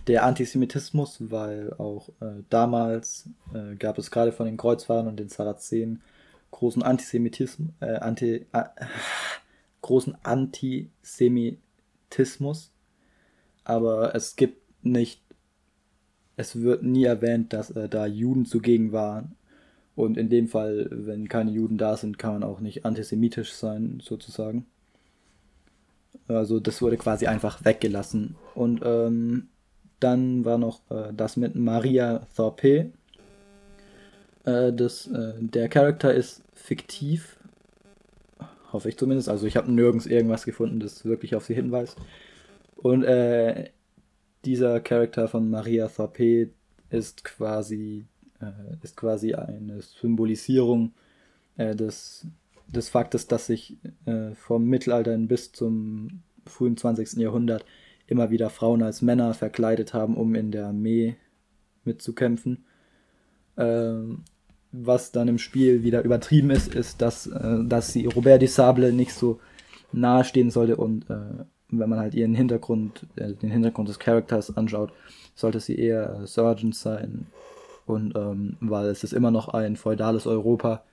der 0.08 0.24
Antisemitismus, 0.24 1.18
weil 1.30 1.74
auch 1.78 2.10
äh, 2.22 2.44
damals 2.50 3.30
äh, 3.54 3.76
gab 3.76 3.98
es 3.98 4.12
gerade 4.12 4.32
von 4.32 4.46
den 4.46 4.58
Kreuzfahrern 4.58 5.08
und 5.08 5.20
den 5.20 5.30
Sarazenen 5.30 6.02
großen 6.52 6.84
Antisemitismus, 6.84 7.70
äh, 7.80 7.96
Anti, 7.96 8.46
äh, 8.52 8.64
großen 9.82 10.18
Antisemitismus, 10.24 12.72
aber 13.64 14.14
es 14.16 14.36
gibt 14.36 14.62
nicht, 14.84 15.22
es 16.36 16.62
wird 16.62 16.84
nie 16.84 17.06
erwähnt, 17.06 17.54
dass 17.54 17.72
äh, 17.72 17.90
da 17.90 18.06
Juden 18.06 18.46
zugegen 18.46 18.92
waren. 18.92 19.36
Und 19.96 20.18
in 20.18 20.30
dem 20.30 20.48
Fall, 20.48 20.88
wenn 20.92 21.28
keine 21.28 21.50
Juden 21.52 21.80
da 21.80 21.98
sind, 21.98 22.20
kann 22.20 22.34
man 22.34 22.44
auch 22.44 22.60
nicht 22.60 22.86
antisemitisch 22.86 23.54
sein, 23.54 24.00
sozusagen. 24.00 24.68
Also 26.28 26.60
das 26.60 26.82
wurde 26.82 26.98
quasi 26.98 27.28
einfach 27.28 27.64
weggelassen. 27.66 28.36
Und 28.54 28.82
ähm, 28.84 29.50
dann 30.00 30.46
war 30.46 30.58
noch 30.58 30.82
äh, 30.92 31.14
das 31.14 31.38
mit 31.38 31.56
Maria 31.56 32.28
Thorpe. 32.36 32.92
Äh, 34.48 34.72
das, 34.72 35.08
äh, 35.08 35.34
der 35.40 35.68
Charakter 35.68 36.14
ist 36.14 36.42
fiktiv. 36.54 37.38
Hoffe 38.72 38.90
ich 38.90 38.98
zumindest. 38.98 39.30
Also 39.30 39.46
ich 39.46 39.58
habe 39.58 39.72
nirgends 39.72 40.06
irgendwas 40.06 40.46
gefunden, 40.46 40.80
das 40.80 41.06
wirklich 41.06 41.36
auf 41.36 41.46
sie 41.46 41.54
hinweist. 41.54 41.98
Und 42.78 43.04
äh, 43.04 43.72
dieser 44.46 44.80
Charakter 44.80 45.28
von 45.28 45.50
Maria 45.50 45.88
Thorpe 45.90 46.50
ist 46.90 47.26
quasi, 47.26 48.06
äh, 48.40 48.76
ist 48.82 48.96
quasi 48.96 49.34
eine 49.34 49.82
Symbolisierung 49.82 50.94
äh, 51.58 51.76
des, 51.76 52.26
des 52.68 52.88
Faktes, 52.88 53.28
dass 53.28 53.48
sich 53.48 53.78
äh, 54.06 54.34
vom 54.34 54.66
Mittelalter 54.66 55.18
bis 55.18 55.52
zum 55.52 56.22
frühen 56.46 56.78
20. 56.78 57.14
Jahrhundert 57.14 57.66
immer 58.06 58.30
wieder 58.30 58.50
Frauen 58.50 58.82
als 58.84 59.02
Männer 59.02 59.34
verkleidet 59.34 59.94
haben, 59.94 60.16
um 60.16 60.36
in 60.36 60.52
der 60.52 60.68
Armee 60.68 61.18
mitzukämpfen. 61.84 62.64
Ähm, 63.58 64.24
was 64.72 65.12
dann 65.12 65.28
im 65.28 65.38
Spiel 65.38 65.84
wieder 65.84 66.04
übertrieben 66.04 66.52
ist, 66.52 66.76
ist, 66.76 67.02
dass, 67.02 67.28
äh, 67.28 67.64
dass 67.64 67.94
sie 67.94 68.06
Robert 68.06 68.42
de 68.42 68.48
Sable 68.48 68.94
nicht 68.94 69.14
so 69.14 69.40
nahe 69.92 70.24
stehen 70.24 70.52
sollte 70.52 70.76
und 70.76 71.10
äh, 71.10 71.44
wenn 71.70 71.90
man 71.90 72.00
halt 72.00 72.14
ihren 72.14 72.34
Hintergrund, 72.34 73.06
äh, 73.16 73.34
den 73.34 73.52
Hintergrund 73.52 73.90
des 73.90 74.00
Charakters 74.00 74.56
anschaut, 74.56 74.92
sollte 75.36 75.60
sie 75.60 75.78
eher 75.78 76.22
äh, 76.22 76.28
Sergeant 76.28 76.76
sein. 76.76 77.28
Und 77.86 78.16
ähm, 78.16 78.58
weil 78.60 78.88
es 78.88 79.04
ist 79.04 79.14
immer 79.14 79.32
noch 79.32 79.50
ein 79.50 79.76
feudales 79.76 80.28
Europa. 80.28 80.84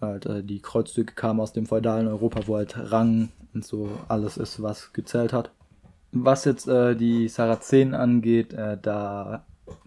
Halt, 0.00 0.26
äh, 0.26 0.42
die 0.44 0.60
Kreuzzüge 0.60 1.14
kamen 1.14 1.40
aus 1.40 1.52
dem 1.52 1.66
feudalen 1.66 2.06
Europa, 2.06 2.40
wo 2.46 2.56
halt 2.56 2.74
Rang 2.76 3.30
und 3.52 3.64
so 3.64 3.90
alles 4.08 4.36
ist, 4.36 4.62
was 4.62 4.92
gezählt 4.92 5.32
hat. 5.32 5.50
Was 6.12 6.44
jetzt 6.44 6.68
äh, 6.68 6.96
die 6.96 7.28
Sarazenen 7.28 7.94
angeht, 7.94 8.52
äh, 8.52 8.78
da, 8.80 9.44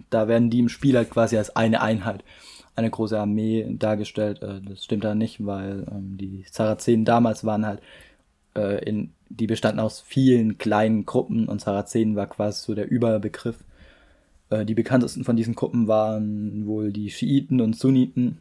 da 0.09 0.27
werden 0.27 0.49
die 0.49 0.59
im 0.59 0.69
Spiel 0.69 0.97
halt 0.97 1.09
quasi 1.09 1.37
als 1.37 1.55
eine 1.55 1.81
Einheit, 1.81 2.23
eine 2.75 2.89
große 2.89 3.19
Armee 3.19 3.65
dargestellt. 3.77 4.41
Äh, 4.41 4.61
das 4.67 4.83
stimmt 4.83 5.03
da 5.03 5.15
nicht, 5.15 5.45
weil 5.45 5.85
ähm, 5.91 6.17
die 6.17 6.45
Sarazenen 6.49 7.05
damals 7.05 7.43
waren 7.45 7.65
halt 7.65 7.81
äh, 8.55 8.83
in, 8.87 9.11
die 9.29 9.47
bestanden 9.47 9.79
aus 9.79 10.01
vielen 10.01 10.57
kleinen 10.57 11.05
Gruppen 11.05 11.47
und 11.47 11.61
Sarazenen 11.61 12.15
war 12.15 12.27
quasi 12.27 12.65
so 12.65 12.75
der 12.75 12.89
Überbegriff. 12.89 13.63
Äh, 14.49 14.65
die 14.65 14.75
bekanntesten 14.75 15.23
von 15.23 15.35
diesen 15.35 15.55
Gruppen 15.55 15.87
waren 15.87 16.65
wohl 16.65 16.91
die 16.91 17.09
Schiiten 17.09 17.61
und 17.61 17.75
Sunniten. 17.75 18.39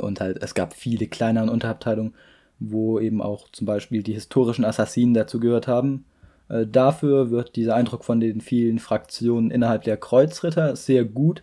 Und 0.00 0.22
halt, 0.22 0.42
es 0.42 0.54
gab 0.54 0.72
viele 0.72 1.06
kleinere 1.06 1.50
Unterabteilungen, 1.50 2.14
wo 2.58 2.98
eben 2.98 3.20
auch 3.20 3.50
zum 3.50 3.66
Beispiel 3.66 4.02
die 4.02 4.14
historischen 4.14 4.64
Assassinen 4.64 5.12
dazu 5.12 5.38
gehört 5.38 5.68
haben. 5.68 6.06
Dafür 6.48 7.30
wird 7.30 7.56
dieser 7.56 7.74
Eindruck 7.74 8.02
von 8.02 8.18
den 8.18 8.40
vielen 8.40 8.78
Fraktionen 8.78 9.50
innerhalb 9.50 9.82
der 9.84 9.98
Kreuzritter 9.98 10.76
sehr 10.76 11.04
gut 11.04 11.42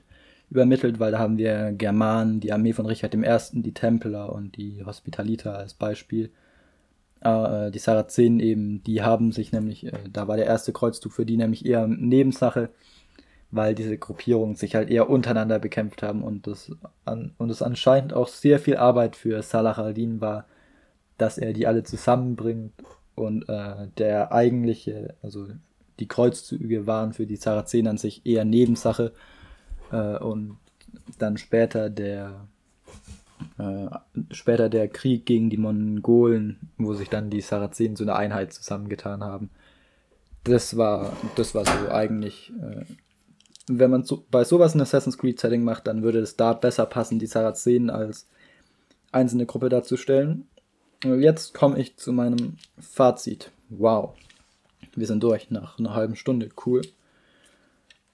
übermittelt, 0.54 1.00
weil 1.00 1.12
da 1.12 1.20
haben 1.20 1.38
wir 1.38 1.74
Germanen, 1.74 2.40
die 2.40 2.54
Armee 2.54 2.74
von 2.74 2.86
Richard 2.86 3.16
I., 3.16 3.22
die 3.54 3.74
Templer 3.74 4.32
und 4.32 4.56
die 4.56 4.86
Hospitaliter 4.86 5.58
als 5.58 5.74
Beispiel. 5.74 6.30
Äh, 7.22 7.72
die 7.72 7.80
Sarazenen 7.80 8.40
eben, 8.40 8.84
die 8.84 9.02
haben 9.02 9.32
sich 9.32 9.52
nämlich, 9.52 9.88
äh, 9.88 9.98
da 10.12 10.28
war 10.28 10.38
der 10.38 10.46
erste 10.46 10.72
Kreuzzug 10.72 11.12
für 11.12 11.26
die 11.26 11.38
nämlich 11.38 11.66
eher 11.66 11.88
Nebensache, 11.88 12.70
weil 13.50 13.74
diese 13.74 13.98
Gruppierungen 13.98 14.56
sich 14.56 14.76
halt 14.76 14.92
eher 14.92 15.10
untereinander 15.10 15.58
bekämpft 15.58 16.04
haben 16.04 16.24
und 16.24 16.46
das 16.46 16.72
an, 17.06 17.34
und 17.40 17.50
es 17.50 17.64
anscheinend 17.64 18.14
auch 18.14 18.28
sehr 18.28 18.60
viel 18.60 18.78
Arbeit 18.78 19.16
für 19.16 19.42
Salah 19.42 19.74
al-Din 19.74 20.22
war, 20.22 20.46
dass 21.18 21.40
er 21.40 21.54
die 21.54 21.66
alle 21.66 21.84
zusammenbringt 21.84 22.74
und 23.16 23.50
äh, 23.50 23.88
der 23.98 24.32
eigentliche, 24.32 25.16
also 25.24 25.48
die 26.00 26.08
Kreuzzüge 26.08 26.86
waren 26.86 27.14
für 27.14 27.26
die 27.26 27.38
Sarazenen 27.38 27.88
an 27.88 27.98
sich 27.98 28.26
eher 28.26 28.46
Nebensache 28.46 29.14
äh, 29.94 30.18
und 30.18 30.58
dann 31.20 31.38
später 31.38 31.90
der 31.90 32.48
äh, 33.58 33.88
später 34.32 34.70
der 34.70 34.88
Krieg 34.88 35.26
gegen 35.26 35.50
die 35.50 35.58
Mongolen, 35.58 36.72
wo 36.78 36.94
sich 36.94 37.10
dann 37.10 37.30
die 37.30 37.42
Sarazenen 37.42 37.96
zu 37.96 38.04
einer 38.04 38.16
Einheit 38.16 38.54
zusammengetan 38.54 39.24
haben. 39.24 39.50
Das 40.44 40.78
war, 40.78 41.16
das 41.36 41.56
war 41.56 41.66
so 41.66 41.92
eigentlich, 41.92 42.52
äh, 42.62 42.86
wenn 43.68 43.92
man 43.92 44.04
so, 44.04 44.26
bei 44.30 44.44
sowas 44.44 44.76
ein 44.76 44.82
Assassin's 44.82 45.18
Creed 45.18 45.40
Setting 45.40 45.64
macht, 45.64 45.88
dann 45.88 46.04
würde 46.04 46.20
es 46.20 46.36
da 46.36 46.54
besser 46.54 46.86
passen, 46.86 47.20
die 47.20 47.28
Sarazenen 47.28 47.90
als 47.90 48.28
einzelne 49.12 49.46
Gruppe 49.46 49.70
darzustellen. 49.70 50.48
Jetzt 51.04 51.54
komme 51.54 51.80
ich 51.80 51.98
zu 51.98 52.14
meinem 52.14 52.58
Fazit. 52.80 53.52
Wow. 53.70 54.16
Wir 54.96 55.08
sind 55.08 55.24
durch 55.24 55.50
nach 55.50 55.78
einer 55.80 55.96
halben 55.96 56.16
Stunde. 56.16 56.50
Cool. 56.66 56.82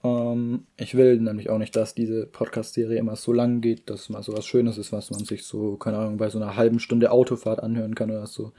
Ähm, 0.02 0.64
ich 0.76 0.94
will 0.94 1.20
nämlich 1.20 1.50
auch 1.50 1.58
nicht, 1.58 1.76
dass 1.76 1.94
diese 1.94 2.26
Podcast-Serie 2.26 2.98
immer 2.98 3.16
so 3.16 3.32
lang 3.32 3.60
geht, 3.60 3.90
dass 3.90 4.08
mal 4.08 4.22
so 4.22 4.32
was 4.32 4.46
Schönes 4.46 4.78
ist, 4.78 4.92
was 4.92 5.10
man 5.10 5.24
sich 5.24 5.44
so, 5.44 5.76
keine 5.76 5.98
Ahnung, 5.98 6.16
bei 6.16 6.30
so 6.30 6.38
einer 6.38 6.56
halben 6.56 6.80
Stunde 6.80 7.10
Autofahrt 7.10 7.62
anhören 7.62 7.94
kann 7.94 8.10
oder 8.10 8.26
so. 8.26 8.52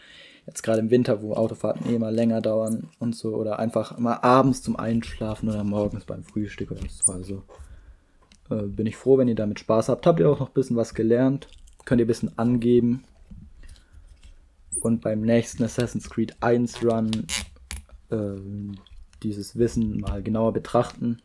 Jetzt 0.45 0.63
gerade 0.63 0.79
im 0.79 0.89
Winter, 0.89 1.21
wo 1.21 1.33
Autofahrten 1.33 1.91
eh 1.91 1.99
mal 1.99 2.13
länger 2.13 2.41
dauern 2.41 2.89
und 2.99 3.15
so, 3.15 3.35
oder 3.35 3.59
einfach 3.59 3.97
mal 3.97 4.15
abends 4.15 4.61
zum 4.61 4.75
Einschlafen 4.75 5.49
oder 5.49 5.63
morgens 5.63 6.05
beim 6.05 6.23
Frühstück 6.23 6.71
oder 6.71 6.81
so. 6.87 7.11
Also 7.11 7.43
äh, 8.49 8.67
bin 8.67 8.87
ich 8.87 8.97
froh, 8.97 9.17
wenn 9.17 9.27
ihr 9.27 9.35
damit 9.35 9.59
Spaß 9.59 9.89
habt. 9.89 10.05
Habt 10.05 10.19
ihr 10.19 10.29
auch 10.29 10.39
noch 10.39 10.49
ein 10.49 10.53
bisschen 10.53 10.77
was 10.77 10.93
gelernt? 10.93 11.47
Könnt 11.85 11.99
ihr 11.99 12.05
ein 12.05 12.07
bisschen 12.07 12.37
angeben. 12.37 13.03
Und 14.81 15.01
beim 15.01 15.21
nächsten 15.21 15.63
Assassin's 15.63 16.09
Creed 16.09 16.35
1 16.39 16.83
Run 16.83 17.11
äh, 18.09 18.17
dieses 19.21 19.55
Wissen 19.57 19.99
mal 19.99 20.23
genauer 20.23 20.53
betrachten 20.53 21.21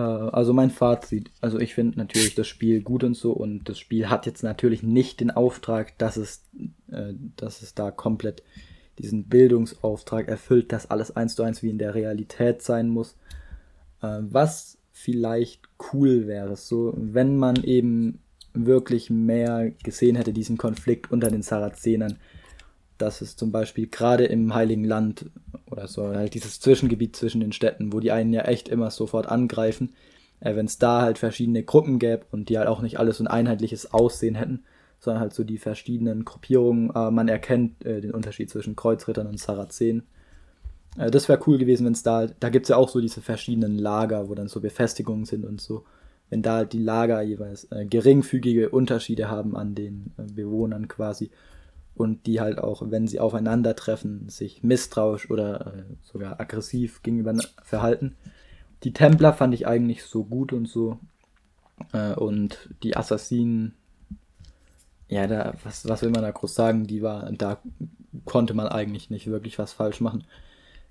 also 0.00 0.52
mein 0.52 0.70
Fazit, 0.70 1.30
also 1.40 1.58
ich 1.58 1.74
finde 1.74 1.98
natürlich 1.98 2.34
das 2.34 2.46
Spiel 2.46 2.82
gut 2.82 3.02
und 3.02 3.14
so 3.14 3.32
und 3.32 3.68
das 3.68 3.78
Spiel 3.78 4.10
hat 4.10 4.26
jetzt 4.26 4.42
natürlich 4.42 4.82
nicht 4.82 5.20
den 5.20 5.30
Auftrag, 5.30 5.96
dass 5.98 6.16
es, 6.18 6.44
äh, 6.90 7.14
dass 7.36 7.62
es 7.62 7.74
da 7.74 7.90
komplett 7.90 8.42
diesen 8.98 9.24
Bildungsauftrag 9.24 10.28
erfüllt, 10.28 10.72
dass 10.72 10.90
alles 10.90 11.16
eins 11.16 11.34
zu 11.34 11.42
eins 11.42 11.62
wie 11.62 11.70
in 11.70 11.78
der 11.78 11.94
Realität 11.94 12.62
sein 12.62 12.88
muss. 12.88 13.16
Äh, 14.02 14.18
was 14.20 14.78
vielleicht 14.92 15.62
cool 15.92 16.26
wäre, 16.26 16.56
so 16.56 16.92
wenn 16.96 17.36
man 17.36 17.64
eben 17.64 18.18
wirklich 18.52 19.10
mehr 19.10 19.70
gesehen 19.82 20.16
hätte, 20.16 20.32
diesen 20.32 20.58
Konflikt 20.58 21.10
unter 21.10 21.30
den 21.30 21.42
Sarazenern, 21.42 22.18
dass 22.98 23.20
es 23.20 23.36
zum 23.36 23.52
Beispiel 23.52 23.86
gerade 23.86 24.24
im 24.24 24.54
Heiligen 24.54 24.84
Land 24.84 25.26
oder 25.70 25.88
so, 25.88 26.08
halt 26.08 26.34
dieses 26.34 26.60
Zwischengebiet 26.60 27.16
zwischen 27.16 27.40
den 27.40 27.52
Städten, 27.52 27.92
wo 27.92 28.00
die 28.00 28.12
einen 28.12 28.32
ja 28.32 28.42
echt 28.42 28.68
immer 28.68 28.90
sofort 28.90 29.26
angreifen, 29.26 29.92
äh, 30.40 30.54
wenn 30.56 30.66
es 30.66 30.78
da 30.78 31.02
halt 31.02 31.18
verschiedene 31.18 31.62
Gruppen 31.62 31.98
gäbe 31.98 32.26
und 32.30 32.48
die 32.48 32.58
halt 32.58 32.68
auch 32.68 32.82
nicht 32.82 32.98
alles 32.98 33.18
so 33.18 33.24
ein 33.24 33.28
einheitliches 33.28 33.92
Aussehen 33.92 34.34
hätten, 34.34 34.64
sondern 34.98 35.20
halt 35.20 35.34
so 35.34 35.44
die 35.44 35.58
verschiedenen 35.58 36.24
Gruppierungen, 36.24 36.90
äh, 36.94 37.10
man 37.10 37.28
erkennt 37.28 37.84
äh, 37.84 38.00
den 38.00 38.12
Unterschied 38.12 38.50
zwischen 38.50 38.76
Kreuzrittern 38.76 39.26
und 39.26 39.38
Sarazenen. 39.38 40.04
Äh, 40.98 41.10
das 41.10 41.28
wäre 41.28 41.42
cool 41.46 41.58
gewesen, 41.58 41.86
wenn 41.86 41.92
es 41.92 42.02
da, 42.02 42.26
da 42.26 42.48
gibt 42.48 42.64
es 42.66 42.70
ja 42.70 42.76
auch 42.76 42.88
so 42.88 43.00
diese 43.00 43.20
verschiedenen 43.20 43.78
Lager, 43.78 44.28
wo 44.28 44.34
dann 44.34 44.48
so 44.48 44.60
Befestigungen 44.60 45.24
sind 45.24 45.44
und 45.44 45.60
so. 45.60 45.84
Wenn 46.28 46.42
da 46.42 46.56
halt 46.56 46.72
die 46.72 46.82
Lager 46.82 47.22
jeweils 47.22 47.70
äh, 47.70 47.84
geringfügige 47.84 48.70
Unterschiede 48.70 49.30
haben 49.30 49.56
an 49.56 49.74
den 49.74 50.12
äh, 50.18 50.22
Bewohnern 50.32 50.88
quasi 50.88 51.30
und 51.96 52.26
die 52.26 52.40
halt 52.40 52.58
auch, 52.58 52.82
wenn 52.90 53.08
sie 53.08 53.20
aufeinandertreffen, 53.20 54.28
sich 54.28 54.62
misstrauisch 54.62 55.30
oder 55.30 55.74
äh, 55.74 55.82
sogar 56.02 56.40
aggressiv 56.40 57.02
gegenüber 57.02 57.34
verhalten. 57.62 58.16
Die 58.84 58.92
Templer 58.92 59.32
fand 59.32 59.54
ich 59.54 59.66
eigentlich 59.66 60.04
so 60.04 60.24
gut 60.24 60.52
und 60.52 60.68
so 60.68 60.98
Äh, 61.92 62.14
und 62.14 62.70
die 62.82 62.96
Assassinen, 62.96 63.74
ja, 65.08 65.26
da, 65.26 65.54
was, 65.62 65.88
was 65.88 66.02
will 66.02 66.10
man 66.10 66.22
da 66.22 66.30
groß 66.30 66.54
sagen? 66.54 66.86
Die 66.86 67.02
war, 67.02 67.30
da 67.32 67.58
konnte 68.24 68.54
man 68.54 68.68
eigentlich 68.68 69.10
nicht 69.10 69.26
wirklich 69.28 69.58
was 69.58 69.72
falsch 69.72 70.00
machen. 70.00 70.24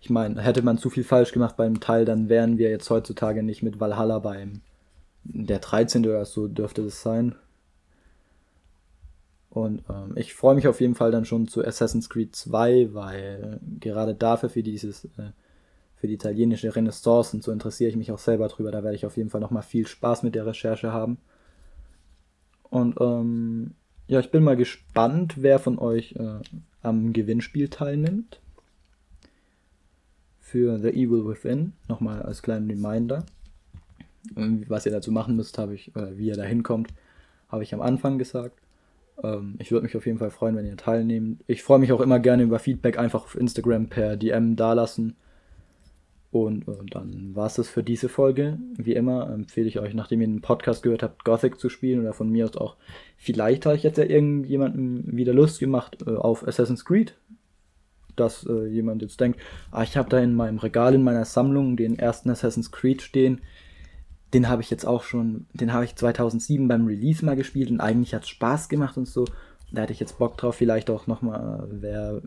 Ich 0.02 0.10
meine, 0.10 0.42
hätte 0.42 0.62
man 0.62 0.78
zu 0.78 0.90
viel 0.90 1.04
falsch 1.04 1.32
gemacht 1.32 1.58
beim 1.58 1.80
Teil, 1.80 2.06
dann 2.06 2.30
wären 2.30 2.58
wir 2.58 2.70
jetzt 2.70 2.90
heutzutage 2.90 3.44
nicht 3.44 3.64
mit 3.64 3.80
Valhalla 3.80 4.20
beim 4.20 4.62
der 5.24 5.60
13. 5.60 6.06
oder 6.06 6.26
so 6.26 6.48
dürfte 6.48 6.84
es 6.84 7.02
sein. 7.02 7.36
Und 9.56 9.84
ähm, 9.90 10.12
ich 10.18 10.34
freue 10.34 10.54
mich 10.54 10.68
auf 10.68 10.82
jeden 10.82 10.96
Fall 10.96 11.12
dann 11.12 11.24
schon 11.24 11.48
zu 11.48 11.66
Assassin's 11.66 12.10
Creed 12.10 12.36
2, 12.36 12.94
weil 12.94 13.62
gerade 13.80 14.14
dafür 14.14 14.50
für 14.50 14.64
dieses, 14.64 15.06
äh, 15.06 15.32
für 15.96 16.08
die 16.08 16.16
italienische 16.16 16.76
Renaissance 16.76 17.34
und 17.34 17.42
so 17.42 17.54
interessiere 17.54 17.90
ich 17.90 17.96
mich 17.96 18.12
auch 18.12 18.20
selber 18.20 18.50
drüber. 18.50 18.72
Da 18.72 18.84
werde 18.84 18.98
ich 18.98 19.06
auf 19.06 19.16
jeden 19.16 19.30
Fall 19.30 19.40
nochmal 19.40 19.64
viel 19.64 19.88
Spaß 19.88 20.24
mit 20.24 20.36
der 20.36 20.46
Recherche 20.46 20.92
haben. 20.92 21.20
Und 22.64 23.00
ähm, 23.00 23.76
ja, 24.08 24.20
ich 24.20 24.30
bin 24.30 24.44
mal 24.44 24.58
gespannt, 24.58 25.36
wer 25.42 25.58
von 25.60 25.80
euch 25.80 26.18
äh, 26.18 26.40
am 26.82 27.14
Gewinnspiel 27.14 27.70
teilnimmt. 27.70 28.42
Für 30.42 30.80
The 30.80 30.90
Evil 30.90 31.26
Within, 31.26 31.72
nochmal 31.88 32.24
als 32.24 32.42
kleinen 32.42 32.70
Reminder. 32.70 33.26
Was 34.36 34.86
ihr 34.86 34.92
dazu 34.92 35.14
machen 35.14 35.38
müsst, 35.38 35.58
habe 35.58 35.76
ich, 35.76 35.96
oder 35.96 36.18
wie 36.18 36.28
ihr 36.28 36.36
da 36.36 36.44
hinkommt, 36.44 36.90
habe 37.48 37.64
ich 37.64 37.74
am 37.74 37.82
Anfang 37.82 38.18
gesagt. 38.18 38.60
Ähm, 39.24 39.56
ich 39.60 39.72
würde 39.72 39.84
mich 39.84 39.96
auf 39.96 40.06
jeden 40.06 40.18
Fall 40.18 40.32
freuen, 40.32 40.56
wenn 40.56 40.66
ihr 40.66 40.78
teilnehmt. 40.78 41.44
Ich 41.48 41.64
freue 41.64 41.80
mich 41.80 41.92
auch 41.92 42.02
immer 42.02 42.20
gerne 42.20 42.44
über 42.44 42.60
Feedback 42.60 42.98
einfach 42.98 43.24
auf 43.24 43.36
Instagram 43.36 43.88
per 43.88 44.18
DM 44.18 44.56
dalassen. 44.56 45.16
Und, 46.32 46.68
und 46.68 46.94
dann 46.96 47.34
war 47.34 47.46
es 47.46 47.54
das 47.54 47.70
für 47.70 47.82
diese 47.82 48.10
Folge. 48.10 48.60
Wie 48.76 48.94
immer 48.94 49.30
empfehle 49.30 49.68
ich 49.68 49.80
euch, 49.80 49.94
nachdem 49.94 50.20
ihr 50.20 50.28
den 50.28 50.42
Podcast 50.42 50.84
gehört 50.84 51.02
habt, 51.02 51.24
Gothic 51.24 51.60
zu 51.60 51.70
spielen 51.70 52.02
oder 52.02 52.12
von 52.12 52.30
mir 52.30 52.44
aus 52.44 52.58
auch, 52.58 52.76
vielleicht 53.16 53.66
habe 53.66 53.78
ich 53.78 53.84
jetzt 53.84 53.98
ja 53.98 54.04
irgendjemandem 54.04 55.16
wieder 55.16 55.34
Lust 55.34 55.60
gemacht 55.60 56.04
äh, 56.06 56.16
auf 56.16 56.46
Assassin's 56.46 56.84
Creed. 56.84 57.16
Dass 58.18 58.46
äh, 58.46 58.68
jemand 58.68 59.02
jetzt 59.02 59.20
denkt, 59.20 59.40
ah, 59.72 59.84
ich 59.84 59.96
habe 59.96 60.10
da 60.10 60.20
in 60.20 60.36
meinem 60.36 60.58
Regal 60.58 60.94
in 60.96 61.04
meiner 61.04 61.26
Sammlung 61.26 61.78
den 61.78 61.98
ersten 61.98 62.30
Assassin's 62.30 62.72
Creed 62.72 63.02
stehen 63.02 63.42
den 64.34 64.50
habe 64.50 64.62
ich 64.62 64.70
jetzt 64.70 64.86
auch 64.86 65.04
schon, 65.04 65.46
den 65.54 65.74
habe 65.74 65.86
ich 65.86 65.96
2007 65.96 66.68
beim 66.68 66.86
Release 66.86 67.24
mal 67.24 67.36
gespielt 67.36 67.70
und 67.70 67.80
eigentlich 67.80 68.14
hat 68.14 68.24
es 68.24 68.30
Spaß 68.30 68.70
gemacht 68.70 68.98
und 68.98 69.08
so. 69.08 69.26
Da 69.72 69.84
hätte 69.84 69.94
ich 69.94 70.00
jetzt 70.00 70.18
Bock 70.18 70.38
drauf, 70.38 70.56
vielleicht 70.56 70.90
auch 70.90 71.08
nochmal, 71.08 72.22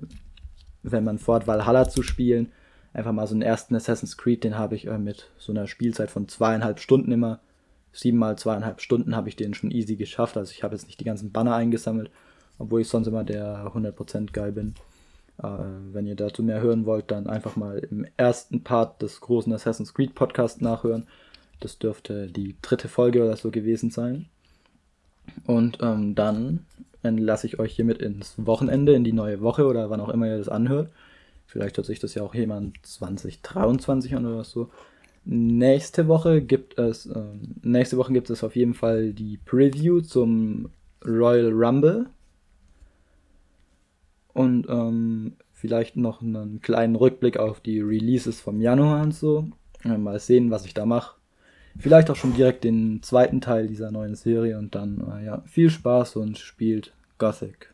wenn 0.83 1.05
man 1.05 1.19
vorhat, 1.19 1.47
Valhalla 1.47 1.89
zu 1.89 2.03
spielen, 2.03 2.53
einfach 2.93 3.13
mal 3.13 3.27
so 3.27 3.35
einen 3.35 3.43
ersten 3.43 3.75
Assassin's 3.75 4.17
Creed, 4.17 4.45
den 4.45 4.59
habe 4.59 4.75
ich 4.75 4.87
äh, 4.87 4.99
mit 4.99 5.31
so 5.39 5.53
einer 5.53 5.67
Spielzeit 5.67 6.11
von 6.11 6.29
zweieinhalb 6.29 6.81
Stunden 6.81 7.13
immer, 7.13 7.41
siebenmal 7.93 8.37
zweieinhalb 8.39 8.81
Stunden 8.81 9.17
habe 9.17 9.29
ich 9.29 9.37
den 9.37 9.55
schon 9.55 9.71
easy 9.71 9.97
geschafft. 9.97 10.37
Also 10.37 10.53
ich 10.53 10.63
habe 10.63 10.75
jetzt 10.75 10.87
nicht 10.87 11.01
die 11.01 11.05
ganzen 11.05 11.33
Banner 11.33 11.55
eingesammelt, 11.55 12.11
obwohl 12.59 12.81
ich 12.81 12.89
sonst 12.89 13.07
immer 13.07 13.25
der 13.25 13.73
100% 13.73 14.33
Guy 14.33 14.53
bin. 14.53 14.75
Äh, 15.43 15.49
wenn 15.93 16.07
ihr 16.07 16.17
dazu 16.17 16.43
mehr 16.43 16.61
hören 16.61 16.87
wollt, 16.87 17.11
dann 17.11 17.27
einfach 17.27 17.57
mal 17.57 17.79
im 17.79 18.07
ersten 18.17 18.63
Part 18.63 19.03
des 19.03 19.21
großen 19.21 19.53
Assassin's 19.53 19.95
Creed 19.95 20.15
Podcast 20.15 20.63
nachhören. 20.63 21.07
Das 21.61 21.79
dürfte 21.79 22.29
die 22.29 22.57
dritte 22.63 22.89
Folge 22.89 23.23
oder 23.23 23.37
so 23.37 23.51
gewesen 23.51 23.91
sein. 23.91 24.27
Und 25.47 25.79
ähm, 25.83 26.15
dann 26.15 26.67
entlasse 27.03 27.47
ich 27.47 27.59
euch 27.59 27.75
hiermit 27.75 27.99
ins 27.99 28.35
Wochenende, 28.39 28.95
in 28.95 29.05
die 29.05 29.13
neue 29.13 29.41
Woche 29.41 29.67
oder 29.67 29.91
wann 29.91 30.01
auch 30.01 30.09
immer 30.09 30.27
ihr 30.27 30.39
das 30.39 30.49
anhört. 30.49 30.91
Vielleicht 31.47 31.77
hört 31.77 31.87
sich 31.87 32.01
das 32.01 32.15
ja 32.15 32.23
auch 32.23 32.35
jemand 32.35 32.77
2023 32.85 34.15
an 34.15 34.27
oder 34.27 34.45
so. 34.45 34.71
Nächste 35.25 36.09
Woche 36.09 36.43
gibt 36.43 36.79
es, 36.79 37.07
ähm, 37.07 37.57
nächste 37.63 37.97
Woche 37.97 38.13
gibt 38.13 38.31
es 38.31 38.45
auf 38.45 38.57
jeden 38.57 38.75
Fall 38.75 39.13
die 39.13 39.39
Preview 39.45 40.01
zum 40.01 40.71
Royal 41.05 41.53
Rumble. 41.53 42.07
Und 44.33 44.69
ähm, 44.69 45.37
vielleicht 45.53 45.97
noch 45.97 46.23
einen 46.23 46.61
kleinen 46.61 46.97
Rückblick 46.97 47.39
auf 47.39 47.61
die 47.61 47.81
Releases 47.81 48.41
vom 48.41 48.61
Januar 48.61 49.03
und 49.03 49.15
so. 49.15 49.49
Mal 49.85 50.19
sehen, 50.19 50.51
was 50.51 50.65
ich 50.65 50.75
da 50.75 50.87
mache 50.87 51.18
vielleicht 51.79 52.11
auch 52.11 52.17
schon 52.17 52.35
direkt 52.35 52.65
den 52.65 53.03
zweiten 53.03 53.41
Teil 53.41 53.67
dieser 53.67 53.91
neuen 53.91 54.15
Serie 54.15 54.59
und 54.59 54.75
dann, 54.75 55.05
äh, 55.21 55.25
ja, 55.25 55.43
viel 55.47 55.71
Spaß 55.71 56.17
und 56.17 56.39
spielt 56.39 56.93
Gothic. 57.19 57.73